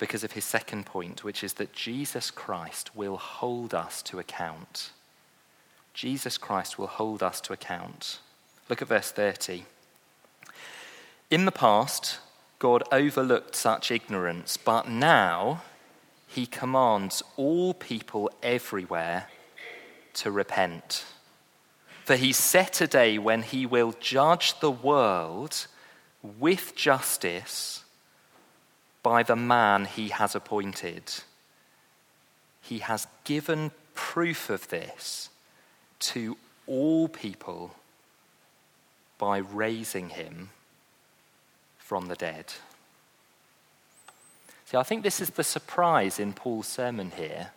because 0.00 0.24
of 0.24 0.32
his 0.32 0.44
second 0.44 0.84
point, 0.84 1.22
which 1.22 1.44
is 1.44 1.52
that 1.54 1.72
Jesus 1.72 2.32
Christ 2.32 2.96
will 2.96 3.18
hold 3.18 3.72
us 3.72 4.02
to 4.02 4.18
account. 4.18 4.90
Jesus 5.94 6.38
Christ 6.38 6.76
will 6.76 6.88
hold 6.88 7.22
us 7.22 7.40
to 7.42 7.52
account. 7.52 8.18
Look 8.68 8.82
at 8.82 8.88
verse 8.88 9.12
30. 9.12 9.64
In 11.30 11.44
the 11.44 11.52
past, 11.52 12.18
God 12.58 12.82
overlooked 12.90 13.54
such 13.54 13.92
ignorance, 13.92 14.56
but 14.56 14.88
now 14.88 15.62
he 16.26 16.46
commands 16.46 17.22
all 17.36 17.74
people 17.74 18.28
everywhere 18.42 19.28
to 20.16 20.30
repent. 20.30 21.04
For 22.04 22.16
he 22.16 22.32
set 22.32 22.80
a 22.80 22.86
day 22.86 23.18
when 23.18 23.42
he 23.42 23.66
will 23.66 23.94
judge 24.00 24.60
the 24.60 24.70
world 24.70 25.66
with 26.38 26.74
justice 26.76 27.84
by 29.02 29.22
the 29.22 29.36
man 29.36 29.84
he 29.84 30.08
has 30.08 30.34
appointed. 30.34 31.12
He 32.60 32.80
has 32.80 33.06
given 33.24 33.70
proof 33.94 34.50
of 34.50 34.68
this 34.68 35.30
to 36.00 36.36
all 36.66 37.08
people 37.08 37.74
by 39.18 39.38
raising 39.38 40.10
him 40.10 40.50
from 41.78 42.06
the 42.06 42.16
dead. 42.16 42.52
See, 44.66 44.76
I 44.76 44.82
think 44.82 45.02
this 45.04 45.20
is 45.20 45.30
the 45.30 45.44
surprise 45.44 46.18
in 46.18 46.32
Paul's 46.32 46.66
sermon 46.66 47.12
here. 47.16 47.52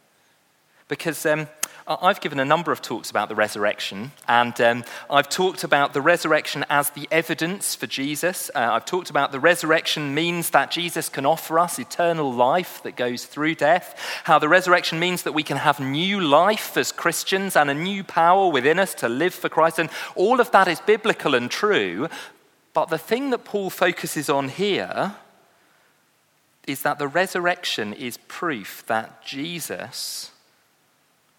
Because 0.89 1.25
um, 1.25 1.47
I've 1.88 2.21
given 2.21 2.39
a 2.39 2.45
number 2.45 2.71
of 2.71 2.84
talks 2.84 3.10
about 3.10 3.30
the 3.30 3.36
resurrection, 3.36 4.12
and 4.28 4.60
um, 4.62 4.84
I've 5.10 5.28
talked 5.28 5.63
about 5.63 5.93
the 5.93 6.02
resurrection 6.02 6.63
as 6.69 6.91
the 6.91 7.08
evidence 7.10 7.73
for 7.73 7.88
Jesus. 7.88 8.52
Uh, 8.54 8.60
I've 8.73 8.86
talked 8.86 9.10
about 9.10 9.32
the 9.32 9.39
resurrection 9.39 10.13
means 10.13 10.52
that 10.52 10.69
Jesus 10.69 11.10
can 11.10 11.25
offer 11.25 11.58
us 11.58 11.80
eternal 11.80 12.32
life 12.32 12.84
that 12.84 12.95
goes 12.95 13.25
through 13.25 13.56
death, 13.56 13.99
how 14.25 14.38
the 14.38 14.47
resurrection 14.47 14.99
means 14.99 15.23
that 15.23 15.34
we 15.34 15.41
can 15.41 15.58
have 15.58 15.80
new 15.80 16.21
life 16.21 16.78
as 16.78 16.91
Christians 16.91 17.56
and 17.56 17.71
a 17.71 17.73
new 17.73 18.04
power 18.04 18.52
within 18.52 18.78
us 18.78 18.93
to 18.95 19.10
live 19.10 19.34
for 19.34 19.49
Christ. 19.49 19.80
And 19.80 19.89
all 20.13 20.39
of 20.39 20.52
that 20.52 20.67
is 20.67 20.82
biblical 20.82 21.34
and 21.34 21.49
true. 21.49 22.08
But 22.75 22.89
the 22.89 22.99
thing 22.99 23.32
that 23.32 23.45
Paul 23.45 23.71
focuses 23.71 24.30
on 24.30 24.49
here 24.49 25.15
is 26.67 26.84
that 26.84 26.99
the 26.99 27.08
resurrection 27.08 27.93
is 27.93 28.17
proof 28.28 28.84
that 28.86 29.25
Jesus 29.25 30.34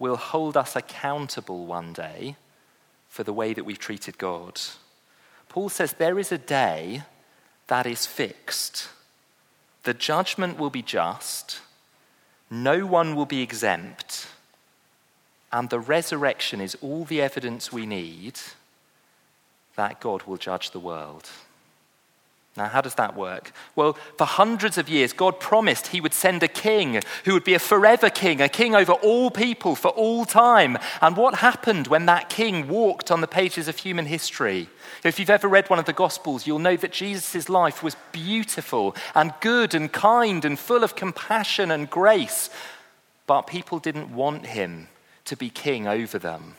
will 0.00 0.16
hold 0.16 0.56
us 0.56 0.74
accountable 0.74 1.66
one 1.66 1.92
day 1.92 2.34
for 3.08 3.22
the 3.22 3.32
way 3.32 3.52
that 3.52 3.64
we've 3.64 3.78
treated 3.78 4.18
God. 4.18 4.60
Paul 5.48 5.68
says 5.68 5.92
there 5.92 6.18
is 6.18 6.32
a 6.32 6.38
day 6.38 7.02
that 7.68 7.86
is 7.86 8.06
fixed. 8.06 8.88
The 9.84 9.94
judgment 9.94 10.58
will 10.58 10.70
be 10.70 10.82
just, 10.82 11.60
no 12.50 12.86
one 12.86 13.14
will 13.14 13.26
be 13.26 13.42
exempt, 13.42 14.26
and 15.52 15.68
the 15.68 15.80
resurrection 15.80 16.60
is 16.60 16.76
all 16.80 17.04
the 17.04 17.20
evidence 17.20 17.72
we 17.72 17.86
need 17.86 18.38
that 19.76 20.00
God 20.00 20.24
will 20.24 20.36
judge 20.36 20.70
the 20.70 20.80
world. 20.80 21.28
Now, 22.60 22.68
how 22.68 22.82
does 22.82 22.96
that 22.96 23.16
work? 23.16 23.52
Well, 23.74 23.94
for 24.18 24.26
hundreds 24.26 24.76
of 24.76 24.86
years, 24.86 25.14
God 25.14 25.40
promised 25.40 25.86
He 25.86 26.00
would 26.02 26.12
send 26.12 26.42
a 26.42 26.48
king 26.48 27.00
who 27.24 27.32
would 27.32 27.42
be 27.42 27.54
a 27.54 27.58
forever 27.58 28.10
king, 28.10 28.42
a 28.42 28.50
king 28.50 28.74
over 28.74 28.92
all 28.92 29.30
people 29.30 29.74
for 29.74 29.88
all 29.92 30.26
time. 30.26 30.76
And 31.00 31.16
what 31.16 31.36
happened 31.36 31.86
when 31.86 32.04
that 32.04 32.28
king 32.28 32.68
walked 32.68 33.10
on 33.10 33.22
the 33.22 33.26
pages 33.26 33.66
of 33.66 33.78
human 33.78 34.04
history? 34.04 34.68
If 35.02 35.18
you've 35.18 35.30
ever 35.30 35.48
read 35.48 35.70
one 35.70 35.78
of 35.78 35.86
the 35.86 35.94
Gospels, 35.94 36.46
you'll 36.46 36.58
know 36.58 36.76
that 36.76 36.92
Jesus' 36.92 37.48
life 37.48 37.82
was 37.82 37.96
beautiful 38.12 38.94
and 39.14 39.32
good 39.40 39.74
and 39.74 39.90
kind 39.90 40.44
and 40.44 40.58
full 40.58 40.84
of 40.84 40.94
compassion 40.94 41.70
and 41.70 41.88
grace. 41.88 42.50
But 43.26 43.46
people 43.46 43.78
didn't 43.78 44.14
want 44.14 44.44
him 44.44 44.88
to 45.24 45.34
be 45.34 45.48
king 45.48 45.86
over 45.86 46.18
them. 46.18 46.56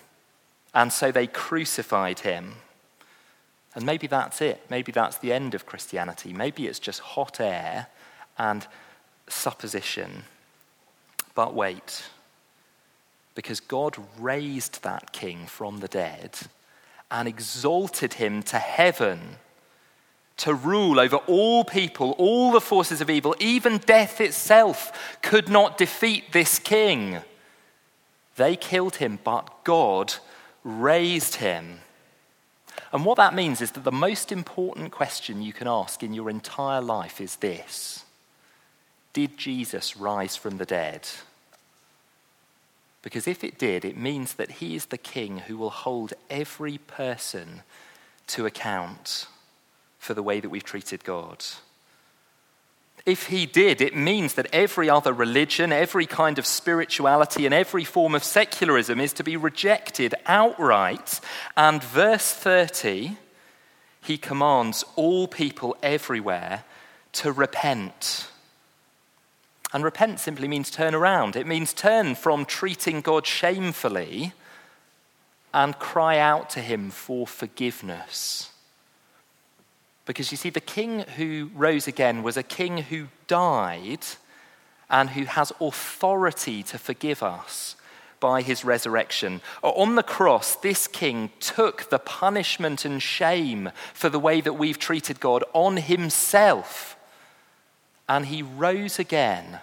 And 0.74 0.92
so 0.92 1.12
they 1.12 1.28
crucified 1.28 2.22
him. 2.22 2.56
And 3.74 3.86
maybe 3.86 4.08
that's 4.08 4.42
it. 4.42 4.66
Maybe 4.70 4.92
that's 4.92 5.18
the 5.18 5.32
end 5.32 5.56
of 5.56 5.66
Christianity. 5.66 6.34
Maybe 6.34 6.68
it's 6.68 6.80
just 6.80 7.00
hot 7.00 7.40
air 7.40 7.88
and 8.38 8.68
supposition. 9.28 10.24
But 11.36 11.54
wait, 11.54 12.04
because 13.34 13.60
God 13.62 13.98
raised 14.20 14.84
that 14.84 15.14
king 15.14 15.46
from 15.46 15.80
the 15.80 15.88
dead 15.88 16.38
and 17.10 17.28
exalted 17.28 18.14
him 18.14 18.44
to 18.44 18.58
heaven 18.58 19.38
to 20.38 20.54
rule 20.54 21.00
over 21.00 21.18
all 21.28 21.64
people, 21.64 22.12
all 22.18 22.52
the 22.52 22.62
forces 22.62 23.00
of 23.00 23.10
evil, 23.10 23.36
even 23.40 23.78
death 23.78 24.20
itself 24.20 25.18
could 25.22 25.48
not 25.48 25.78
defeat 25.78 26.32
this 26.32 26.58
king. 26.58 27.20
They 28.38 28.56
killed 28.56 28.96
him, 28.96 29.20
but 29.24 29.64
God 29.64 30.16
raised 30.64 31.36
him 31.36 31.80
and 32.92 33.06
what 33.06 33.18
that 33.18 33.36
means 33.36 33.62
is 33.62 33.72
that 33.72 33.84
the 33.84 33.92
most 33.92 34.32
important 34.32 34.92
question 34.92 35.42
you 35.42 35.54
can 35.54 35.68
ask 35.68 36.04
in 36.04 36.14
your 36.14 36.30
entire 36.30 36.82
life 36.82 37.22
is 37.22 37.38
this 37.38 38.06
Did 39.14 39.38
Jesus 39.38 39.98
rise 39.98 40.36
from 40.36 40.58
the 40.58 40.66
dead? 40.66 41.08
Because 43.02 43.28
if 43.28 43.44
it 43.44 43.58
did, 43.58 43.84
it 43.84 43.98
means 43.98 44.36
that 44.36 44.52
he 44.52 44.76
is 44.76 44.86
the 44.86 44.98
king 44.98 45.40
who 45.40 45.58
will 45.58 45.72
hold 45.72 46.14
every 46.30 46.78
person 46.78 47.64
to 48.28 48.46
account 48.46 49.26
for 49.98 50.14
the 50.14 50.22
way 50.22 50.40
that 50.40 50.50
we've 50.50 50.64
treated 50.64 51.04
God. 51.04 51.44
If 53.06 53.28
he 53.28 53.48
did, 53.48 53.82
it 53.82 53.96
means 53.96 54.36
that 54.36 54.48
every 54.54 54.90
other 54.90 55.12
religion, 55.12 55.72
every 55.72 56.06
kind 56.06 56.38
of 56.38 56.46
spirituality, 56.46 57.46
and 57.46 57.54
every 57.54 57.84
form 57.84 58.14
of 58.14 58.24
secularism 58.24 59.00
is 59.00 59.14
to 59.14 59.24
be 59.24 59.36
rejected 59.38 60.14
outright. 60.28 61.20
And 61.58 61.84
verse 61.84 62.32
30, 62.32 63.18
he 64.02 64.18
commands 64.18 64.84
all 64.96 65.28
people 65.28 65.76
everywhere 65.82 66.64
to 67.14 67.32
repent. 67.32 68.28
And 69.74 69.84
repent 69.84 70.20
simply 70.20 70.48
means 70.48 70.70
turn 70.70 70.94
around. 70.94 71.36
It 71.36 71.48
means 71.48 71.74
turn 71.74 72.14
from 72.14 72.46
treating 72.46 73.02
God 73.02 73.26
shamefully 73.26 74.34
and 75.54 75.80
cry 75.80 76.20
out 76.20 76.52
to 76.52 76.62
him 76.62 76.92
for 76.92 77.26
forgiveness. 77.26 78.51
Because 80.12 80.30
you 80.30 80.36
see, 80.36 80.50
the 80.50 80.60
king 80.60 81.06
who 81.16 81.50
rose 81.56 81.88
again 81.88 82.22
was 82.22 82.36
a 82.36 82.44
king 82.44 82.80
who 82.80 83.08
died 83.28 84.06
and 84.90 85.12
who 85.12 85.24
has 85.24 85.54
authority 85.62 86.64
to 86.64 86.78
forgive 86.78 87.24
us 87.24 87.78
by 88.20 88.42
his 88.42 88.66
resurrection. 88.66 89.40
On 89.64 89.96
the 89.96 90.04
cross, 90.04 90.58
this 90.58 90.86
king 90.86 91.30
took 91.40 91.90
the 91.90 91.98
punishment 91.98 92.84
and 92.84 93.02
shame 93.02 93.72
for 93.94 94.10
the 94.10 94.20
way 94.20 94.42
that 94.42 94.56
we've 94.56 94.78
treated 94.78 95.22
God 95.22 95.46
on 95.54 95.78
himself. 95.78 96.98
And 98.10 98.26
he 98.26 98.42
rose 98.42 99.00
again 99.00 99.60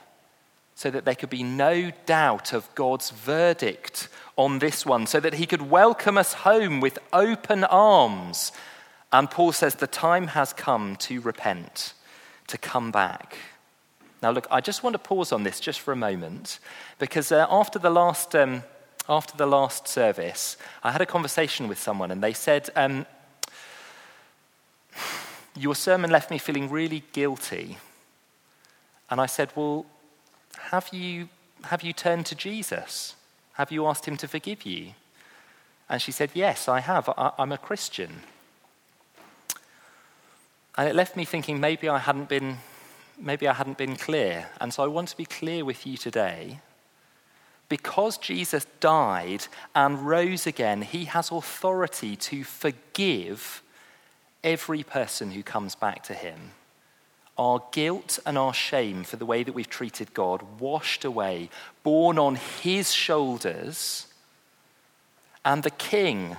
so 0.75 0.91
that 0.91 1.05
there 1.05 1.15
could 1.15 1.29
be 1.29 1.43
no 1.43 1.93
doubt 2.07 2.55
of 2.55 2.75
God's 2.75 3.11
verdict 3.11 4.09
on 4.39 4.61
this 4.61 4.87
one, 4.87 5.07
so 5.07 5.21
that 5.21 5.35
he 5.35 5.45
could 5.45 5.69
welcome 5.69 6.17
us 6.17 6.33
home 6.33 6.81
with 6.81 6.99
open 7.13 7.65
arms. 7.65 8.51
And 9.13 9.31
Paul 9.31 9.53
says 9.53 9.77
the 9.77 9.87
time 9.87 10.29
has 10.29 10.53
come 10.53 10.97
to 10.97 11.21
repent, 11.21 11.95
to 12.49 12.59
come 12.59 12.91
back. 12.91 13.37
Now, 14.23 14.31
look, 14.31 14.47
I 14.51 14.61
just 14.61 14.83
want 14.83 14.95
to 14.95 14.99
pause 14.99 15.33
on 15.33 15.45
this 15.45 15.61
just 15.61 15.81
for 15.81 15.93
a 15.93 15.97
moment 15.97 16.59
because 16.99 17.31
uh, 17.33 17.47
after, 17.51 17.79
the 17.79 17.91
last, 17.91 18.35
um, 18.35 18.65
after 19.09 19.37
the 19.37 19.47
last 19.47 19.87
service, 19.87 20.57
I 20.83 20.91
had 20.93 21.01
a 21.01 21.07
conversation 21.07 21.69
with 21.69 21.79
someone 21.79 22.11
and 22.11 22.23
they 22.23 22.33
said, 22.33 22.69
um, 22.75 23.07
Your 25.57 25.75
sermon 25.75 26.11
left 26.11 26.31
me 26.31 26.39
feeling 26.39 26.69
really 26.69 27.05
guilty. 27.13 27.79
And 29.09 29.21
I 29.21 29.27
said, 29.27 29.51
Well, 29.55 29.87
have 30.71 30.89
you, 30.93 31.29
have 31.65 31.83
you 31.83 31.93
turned 31.93 32.27
to 32.27 32.35
Jesus? 32.35 33.15
Have 33.55 33.73
you 33.73 33.87
asked 33.87 34.07
him 34.07 34.17
to 34.19 34.29
forgive 34.29 34.67
you? 34.67 34.93
And 35.89 36.03
she 36.03 36.13
said, 36.13 36.31
Yes, 36.35 36.69
I 36.69 36.81
have. 36.81 37.09
I, 37.17 37.33
I'm 37.39 37.53
a 37.53 37.59
Christian. 37.59 38.23
And 40.79 40.89
it 40.89 40.95
left 40.95 41.17
me 41.17 41.25
thinking 41.25 41.61
maybe 41.61 41.89
I 41.89 41.99
hadn't 41.99 42.29
been 42.29 42.59
maybe 43.21 43.49
I 43.49 43.53
hadn't 43.53 43.79
been 43.79 43.97
clear. 43.97 44.49
And 44.61 44.73
so 44.73 44.85
I 44.85 44.87
want 44.87 45.09
to 45.09 45.17
be 45.17 45.25
clear 45.25 45.65
with 45.65 45.87
you 45.87 45.97
today. 45.97 46.61
Because 47.69 48.17
Jesus 48.17 48.67
died 48.81 49.47
and 49.75 50.07
rose 50.07 50.47
again, 50.47 50.83
he 50.83 51.07
has 51.07 51.31
authority 51.31 52.17
to 52.17 52.45
forgive 52.45 53.63
every 54.43 54.83
person 54.83 55.33
who 55.33 55.43
comes 55.43 55.75
back 55.75 56.05
to 56.05 56.15
him. 56.15 56.53
Our 57.37 57.63
guilt 57.73 58.19
and 58.25 58.39
our 58.39 58.55
shame 58.55 59.05
for 59.05 59.17
the 59.17 59.27
way 59.27 59.43
that 59.43 59.53
we've 59.53 59.69
treated 59.69 60.15
God 60.15 60.61
washed 60.61 61.05
away, 61.05 61.51
borne 61.83 62.19
on 62.19 62.37
his 62.37 62.93
shoulders. 62.93 64.07
And 65.45 65.63
the 65.63 65.71
king, 65.71 66.37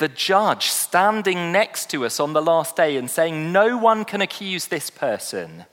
the 0.00 0.08
judge, 0.08 0.66
standing 0.66 1.52
next 1.52 1.90
to 1.90 2.04
us 2.04 2.18
on 2.18 2.32
the 2.32 2.42
last 2.42 2.74
day 2.74 2.96
and 2.96 3.08
saying, 3.08 3.52
No 3.52 3.76
one 3.76 4.04
can 4.04 4.20
accuse 4.20 4.66
this 4.66 4.90
person 4.90 5.66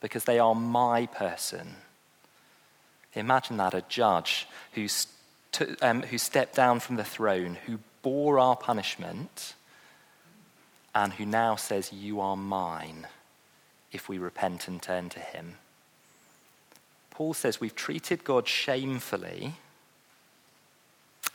because 0.00 0.24
they 0.24 0.40
are 0.40 0.54
my 0.54 1.06
person. 1.06 1.76
Imagine 3.14 3.58
that 3.58 3.74
a 3.74 3.84
judge 3.88 4.48
who, 4.72 4.88
st- 4.88 5.82
um, 5.82 6.02
who 6.02 6.18
stepped 6.18 6.56
down 6.56 6.80
from 6.80 6.96
the 6.96 7.04
throne, 7.04 7.56
who 7.66 7.78
bore 8.02 8.38
our 8.38 8.56
punishment, 8.56 9.54
and 10.94 11.12
who 11.12 11.26
now 11.26 11.54
says, 11.54 11.92
You 11.92 12.20
are 12.20 12.36
mine, 12.36 13.06
if 13.92 14.08
we 14.08 14.18
repent 14.18 14.68
and 14.68 14.82
turn 14.82 15.10
to 15.10 15.20
him. 15.20 15.54
Paul 17.10 17.34
says 17.34 17.60
we've 17.60 17.74
treated 17.74 18.24
God 18.24 18.48
shamefully, 18.48 19.54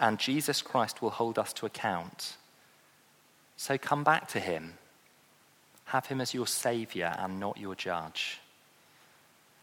and 0.01 0.17
Jesus 0.17 0.61
Christ 0.61 1.01
will 1.01 1.11
hold 1.11 1.37
us 1.39 1.53
to 1.53 1.65
account. 1.65 2.35
So 3.55 3.77
come 3.77 4.03
back 4.03 4.27
to 4.29 4.39
him. 4.39 4.73
Have 5.85 6.07
him 6.07 6.19
as 6.19 6.33
your 6.33 6.47
savior 6.47 7.15
and 7.19 7.39
not 7.39 7.59
your 7.59 7.75
judge. 7.75 8.39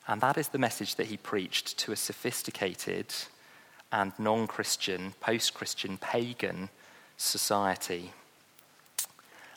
And 0.07 0.21
that 0.21 0.39
is 0.39 0.49
the 0.49 0.59
message 0.59 0.95
that 0.95 1.09
he 1.09 1.17
preached 1.17 1.77
to 1.79 1.93
a 1.93 1.97
sophisticated 1.97 3.13
and 3.91 4.13
non 4.19 4.47
Christian, 4.47 5.15
post 5.21 5.55
Christian, 5.55 5.99
pagan 5.99 6.69
society. 7.17 8.13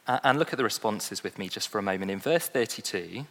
And 0.07 0.39
look 0.39 0.51
at 0.51 0.57
the 0.57 0.63
responses 0.63 1.23
with 1.23 1.37
me 1.37 1.47
just 1.47 1.69
for 1.69 1.77
a 1.77 1.83
moment. 1.83 2.09
In 2.09 2.19
verse 2.19 2.47
32, 2.47 3.27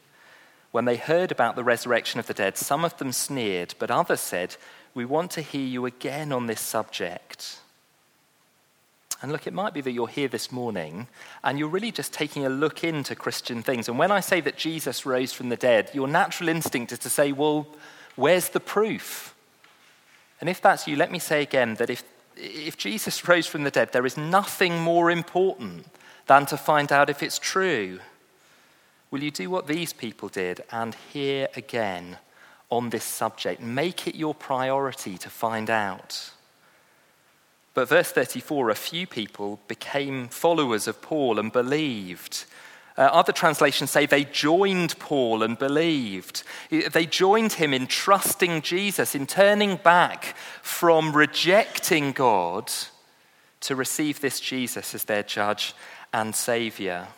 when 0.71 0.85
they 0.85 0.97
heard 0.97 1.33
about 1.33 1.57
the 1.57 1.65
resurrection 1.65 2.21
of 2.21 2.29
the 2.29 2.35
dead, 2.35 2.57
some 2.57 2.85
of 2.85 2.97
them 2.99 3.11
sneered, 3.11 3.75
but 3.79 3.91
others 3.91 4.21
said, 4.21 4.57
We 4.95 5.05
want 5.05 5.31
to 5.33 5.41
hear 5.41 5.67
you 5.67 5.87
again 5.87 6.33
on 6.33 6.47
this 6.47 6.61
subject. 6.61 7.61
And 9.23 9.31
look, 9.31 9.47
it 9.47 9.53
might 9.53 9.75
be 9.75 9.83
that 9.83 9.93
you're 9.93 10.09
here 10.09 10.29
this 10.29 10.51
morning 10.51 11.07
and 11.45 11.59
you're 11.59 11.69
really 11.69 11.93
just 11.93 12.13
taking 12.13 12.47
a 12.47 12.49
look 12.49 12.83
into 12.83 13.15
Christian 13.15 13.63
things. 13.63 13.89
And 13.89 13.99
when 13.99 14.11
I 14.11 14.21
say 14.21 14.41
that 14.41 14.57
Jesus 14.57 15.05
rose 15.05 15.33
from 15.33 15.51
the 15.51 15.57
dead, 15.57 15.91
your 15.93 16.09
natural 16.09 16.49
instinct 16.49 16.91
is 16.93 16.99
to 17.01 17.11
say, 17.11 17.33
well, 17.33 17.67
where's 18.17 18.49
the 18.49 18.61
proof? 18.61 19.35
And 20.41 20.49
if 20.49 20.63
that's 20.63 20.89
you, 20.89 20.97
let 20.97 21.13
me 21.13 21.19
say 21.19 21.43
again 21.43 21.75
that 21.75 21.91
if, 21.91 22.03
if 22.37 22.79
Jesus 22.79 23.29
rose 23.29 23.47
from 23.47 23.65
the 23.65 23.71
dead, 23.71 23.93
there 23.93 24.07
is 24.07 24.17
nothing 24.17 24.81
more 24.81 25.11
important 25.11 25.87
than 26.27 26.47
to 26.47 26.57
find 26.57 26.91
out 26.91 27.11
if 27.11 27.23
it's 27.23 27.39
true. 27.39 28.01
Will 29.11 29.23
you 29.23 29.31
do 29.31 29.51
what 29.51 29.67
these 29.67 29.93
people 29.93 30.29
did 30.29 30.63
and 30.71 30.95
hear 31.13 31.49
again 31.57 32.17
on 32.71 32.91
this 32.91 33.05
subject? 33.05 33.61
Make 33.61 34.07
it 34.07 34.15
your 34.15 34.35
priority 34.35 35.19
to 35.19 35.29
find 35.29 35.69
out. 35.69 36.31
But 37.75 37.89
verse 37.89 38.11
34 38.11 38.71
a 38.71 38.75
few 38.75 39.07
people 39.07 39.61
became 39.69 40.29
followers 40.29 40.89
of 40.89 41.03
Paul 41.03 41.39
and 41.39 41.53
believed. 41.53 42.45
Uh, 42.99 43.03
other 43.03 43.33
translations 43.33 43.91
say 43.91 44.05
they 44.05 44.25
joined 44.25 44.99
Paul 44.99 45.43
and 45.43 45.59
believed. 45.59 46.43
They 46.71 47.07
joined 47.07 47.55
him 47.55 47.73
in 47.73 47.87
trusting 47.87 48.63
Jesus, 48.63 49.15
in 49.15 49.27
turning 49.27 49.77
back 49.77 50.37
from 50.61 51.13
rejecting 51.17 52.13
God 52.13 52.71
to 53.61 53.77
receive 53.77 54.21
this 54.21 54.41
Jesus 54.41 54.95
as 54.95 55.05
their 55.05 55.23
judge 55.23 55.75
and 56.13 56.35
savior. 56.35 57.09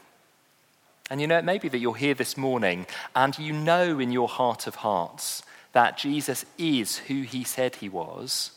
And 1.12 1.20
you 1.20 1.27
know, 1.27 1.37
it 1.37 1.44
may 1.44 1.59
be 1.59 1.68
that 1.68 1.79
you're 1.79 1.94
here 1.94 2.14
this 2.14 2.38
morning 2.38 2.87
and 3.14 3.38
you 3.38 3.53
know 3.53 3.98
in 3.98 4.12
your 4.12 4.29
heart 4.29 4.66
of 4.66 4.77
hearts 4.77 5.42
that 5.72 5.98
Jesus 5.98 6.46
is 6.57 6.96
who 6.96 7.20
he 7.20 7.44
said 7.44 7.77
he 7.77 7.90
was 7.90 8.53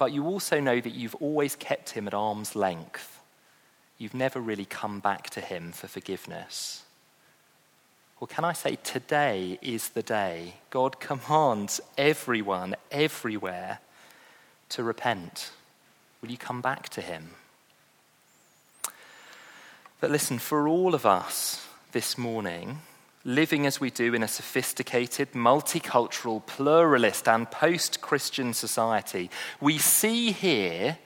but 0.00 0.12
you 0.12 0.24
also 0.24 0.60
know 0.60 0.80
that 0.80 0.94
you've 0.94 1.14
always 1.16 1.54
kept 1.54 1.90
him 1.90 2.06
at 2.06 2.14
arm's 2.14 2.56
length. 2.56 3.20
You've 3.98 4.14
never 4.14 4.40
really 4.40 4.64
come 4.64 4.98
back 4.98 5.28
to 5.30 5.42
him 5.42 5.72
for 5.72 5.88
forgiveness. 5.88 6.84
Well, 8.18 8.26
can 8.26 8.46
I 8.46 8.54
say, 8.54 8.78
today 8.82 9.58
is 9.60 9.90
the 9.90 10.02
day 10.02 10.54
God 10.70 11.00
commands 11.00 11.82
everyone, 11.98 12.76
everywhere, 12.90 13.80
to 14.70 14.82
repent. 14.82 15.50
Will 16.22 16.30
you 16.30 16.38
come 16.38 16.62
back 16.62 16.88
to 16.90 17.02
him? 17.02 17.32
But 20.00 20.10
listen, 20.10 20.38
for 20.38 20.66
all 20.66 20.94
of 20.94 21.04
us 21.04 21.66
this 21.92 22.16
morning, 22.16 22.80
living 23.24 23.66
as 23.66 23.80
we 23.80 23.90
do 23.90 24.14
in 24.14 24.22
a 24.22 24.28
sophisticated, 24.28 25.32
multicultural, 25.32 26.44
pluralist, 26.46 27.28
and 27.28 27.50
post 27.50 28.00
Christian 28.00 28.54
society, 28.54 29.30
we 29.60 29.78
see 29.78 30.32
here 30.32 30.98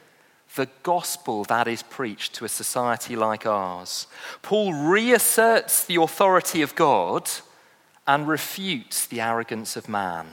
the 0.54 0.68
gospel 0.82 1.44
that 1.44 1.66
is 1.66 1.82
preached 1.82 2.34
to 2.34 2.44
a 2.44 2.48
society 2.48 3.16
like 3.16 3.44
ours. 3.46 4.06
Paul 4.42 4.72
reasserts 4.72 5.84
the 5.84 6.00
authority 6.00 6.62
of 6.62 6.74
God 6.74 7.28
and 8.06 8.28
refutes 8.28 9.06
the 9.06 9.20
arrogance 9.20 9.76
of 9.76 9.88
man. 9.88 10.26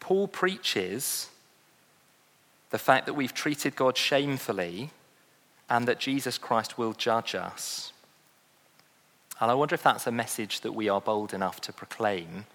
Paul 0.00 0.26
preaches 0.28 1.28
the 2.70 2.78
fact 2.78 3.06
that 3.06 3.14
we've 3.14 3.32
treated 3.32 3.76
God 3.76 3.96
shamefully 3.96 4.90
and 5.70 5.86
that 5.86 6.00
Jesus 6.00 6.36
Christ 6.36 6.76
will 6.76 6.92
judge 6.92 7.34
us. 7.34 7.93
And 9.40 9.50
I 9.50 9.54
wonder 9.54 9.74
if 9.74 9.82
that's 9.82 10.06
a 10.06 10.12
message 10.12 10.60
that 10.60 10.72
we 10.72 10.88
are 10.88 11.00
bold 11.00 11.34
enough 11.34 11.60
to 11.62 11.72
proclaim 11.72 12.46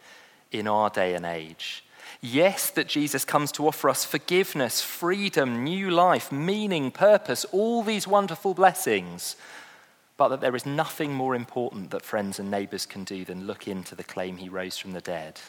in 0.52 0.68
our 0.68 0.89
day 0.89 1.13
and 1.13 1.26
age. 1.26 1.84
Yes, 2.22 2.72
that 2.72 2.88
Jesus 2.88 3.24
comes 3.24 3.52
to 3.54 3.68
offer 3.68 3.89
us 3.89 4.04
forgiveness, 4.04 4.82
freedom, 4.82 5.63
new 5.63 5.92
life, 5.92 6.32
meaning, 6.32 6.92
purpose, 6.92 7.46
all 7.52 7.84
these 7.84 8.08
wonderful 8.08 8.54
blessings, 8.54 9.36
but 10.17 10.30
that 10.30 10.42
there 10.42 10.56
is 10.56 10.65
nothing 10.65 11.13
more 11.13 11.36
important 11.36 11.92
that 11.92 12.04
friends 12.04 12.40
and 12.40 12.50
neighbors 12.50 12.86
can 12.86 13.04
do 13.04 13.23
than 13.23 13.46
look 13.46 13.67
into 13.67 13.96
the 13.96 14.04
claim 14.04 14.38
he 14.38 14.50
rose 14.50 14.77
from 14.77 14.94
the 14.94 15.02
dead, 15.02 15.40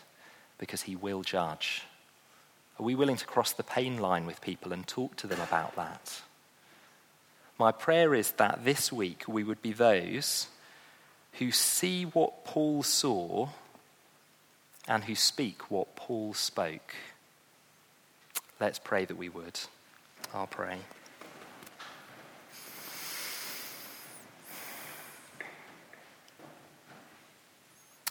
because 0.59 0.83
he 0.83 0.95
will 0.95 1.23
judge. 1.23 1.83
Are 2.79 2.85
we 2.85 2.95
willing 2.95 3.17
to 3.17 3.27
cross 3.27 3.53
the 3.53 3.63
pain 3.63 3.99
line 3.99 4.27
with 4.27 4.41
people 4.41 4.73
and 4.73 4.87
talk 4.87 5.17
to 5.17 5.27
them 5.27 5.41
about 5.41 5.75
that? 5.77 6.21
My 7.59 7.73
prayer 7.73 8.15
is 8.15 8.33
that 8.33 8.65
this 8.65 8.93
week 8.93 9.25
we 9.27 9.45
would 9.45 9.61
be 9.61 9.73
those 9.73 10.49
who 11.39 11.51
see 11.51 12.05
what 12.05 12.45
Paul 12.45 12.83
saw 12.83 13.49
and 14.89 15.05
who 15.05 15.15
speak 15.15 15.71
what 15.71 15.97
Paul 15.97 16.35
spoke. 16.35 16.95
Let's 18.59 18.79
pray 18.79 19.05
that 19.05 19.17
we 19.17 19.29
would. 19.29 19.59
I'll 20.35 20.47
pray. 20.47 20.79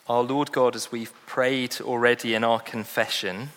Our 0.07 0.23
Lord 0.23 0.51
God, 0.51 0.75
as 0.75 0.91
we've 0.91 1.13
prayed 1.27 1.79
already 1.81 2.33
in 2.33 2.43
our 2.43 2.59
confession, 2.59 3.49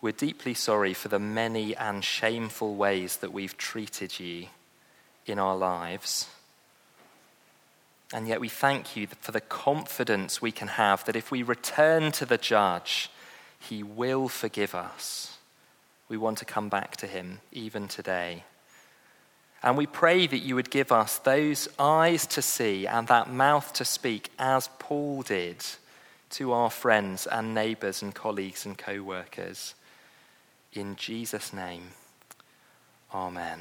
we're 0.00 0.12
deeply 0.12 0.54
sorry 0.54 0.94
for 0.94 1.08
the 1.08 1.18
many 1.18 1.76
and 1.76 2.02
shameful 2.02 2.74
ways 2.76 3.18
that 3.18 3.30
we've 3.30 3.58
treated 3.58 4.18
you 4.18 4.46
in 5.26 5.38
our 5.38 5.54
lives. 5.54 6.28
And 8.12 8.28
yet 8.28 8.40
we 8.40 8.48
thank 8.48 8.94
you 8.96 9.06
for 9.20 9.32
the 9.32 9.40
confidence 9.40 10.42
we 10.42 10.52
can 10.52 10.68
have 10.68 11.04
that 11.04 11.16
if 11.16 11.30
we 11.30 11.42
return 11.42 12.12
to 12.12 12.26
the 12.26 12.36
judge, 12.36 13.10
he 13.58 13.82
will 13.82 14.28
forgive 14.28 14.74
us. 14.74 15.38
We 16.08 16.18
want 16.18 16.38
to 16.38 16.44
come 16.44 16.68
back 16.68 16.96
to 16.98 17.06
him 17.06 17.40
even 17.52 17.88
today. 17.88 18.44
And 19.62 19.76
we 19.76 19.86
pray 19.86 20.26
that 20.26 20.38
you 20.38 20.56
would 20.56 20.70
give 20.70 20.92
us 20.92 21.18
those 21.18 21.68
eyes 21.78 22.26
to 22.28 22.42
see 22.42 22.86
and 22.86 23.06
that 23.08 23.32
mouth 23.32 23.72
to 23.74 23.84
speak 23.84 24.30
as 24.38 24.68
Paul 24.78 25.22
did 25.22 25.64
to 26.30 26.52
our 26.52 26.70
friends 26.70 27.26
and 27.26 27.54
neighbors 27.54 28.02
and 28.02 28.14
colleagues 28.14 28.66
and 28.66 28.76
co 28.76 29.02
workers. 29.02 29.74
In 30.72 30.96
Jesus' 30.96 31.52
name, 31.52 31.90
amen. 33.14 33.60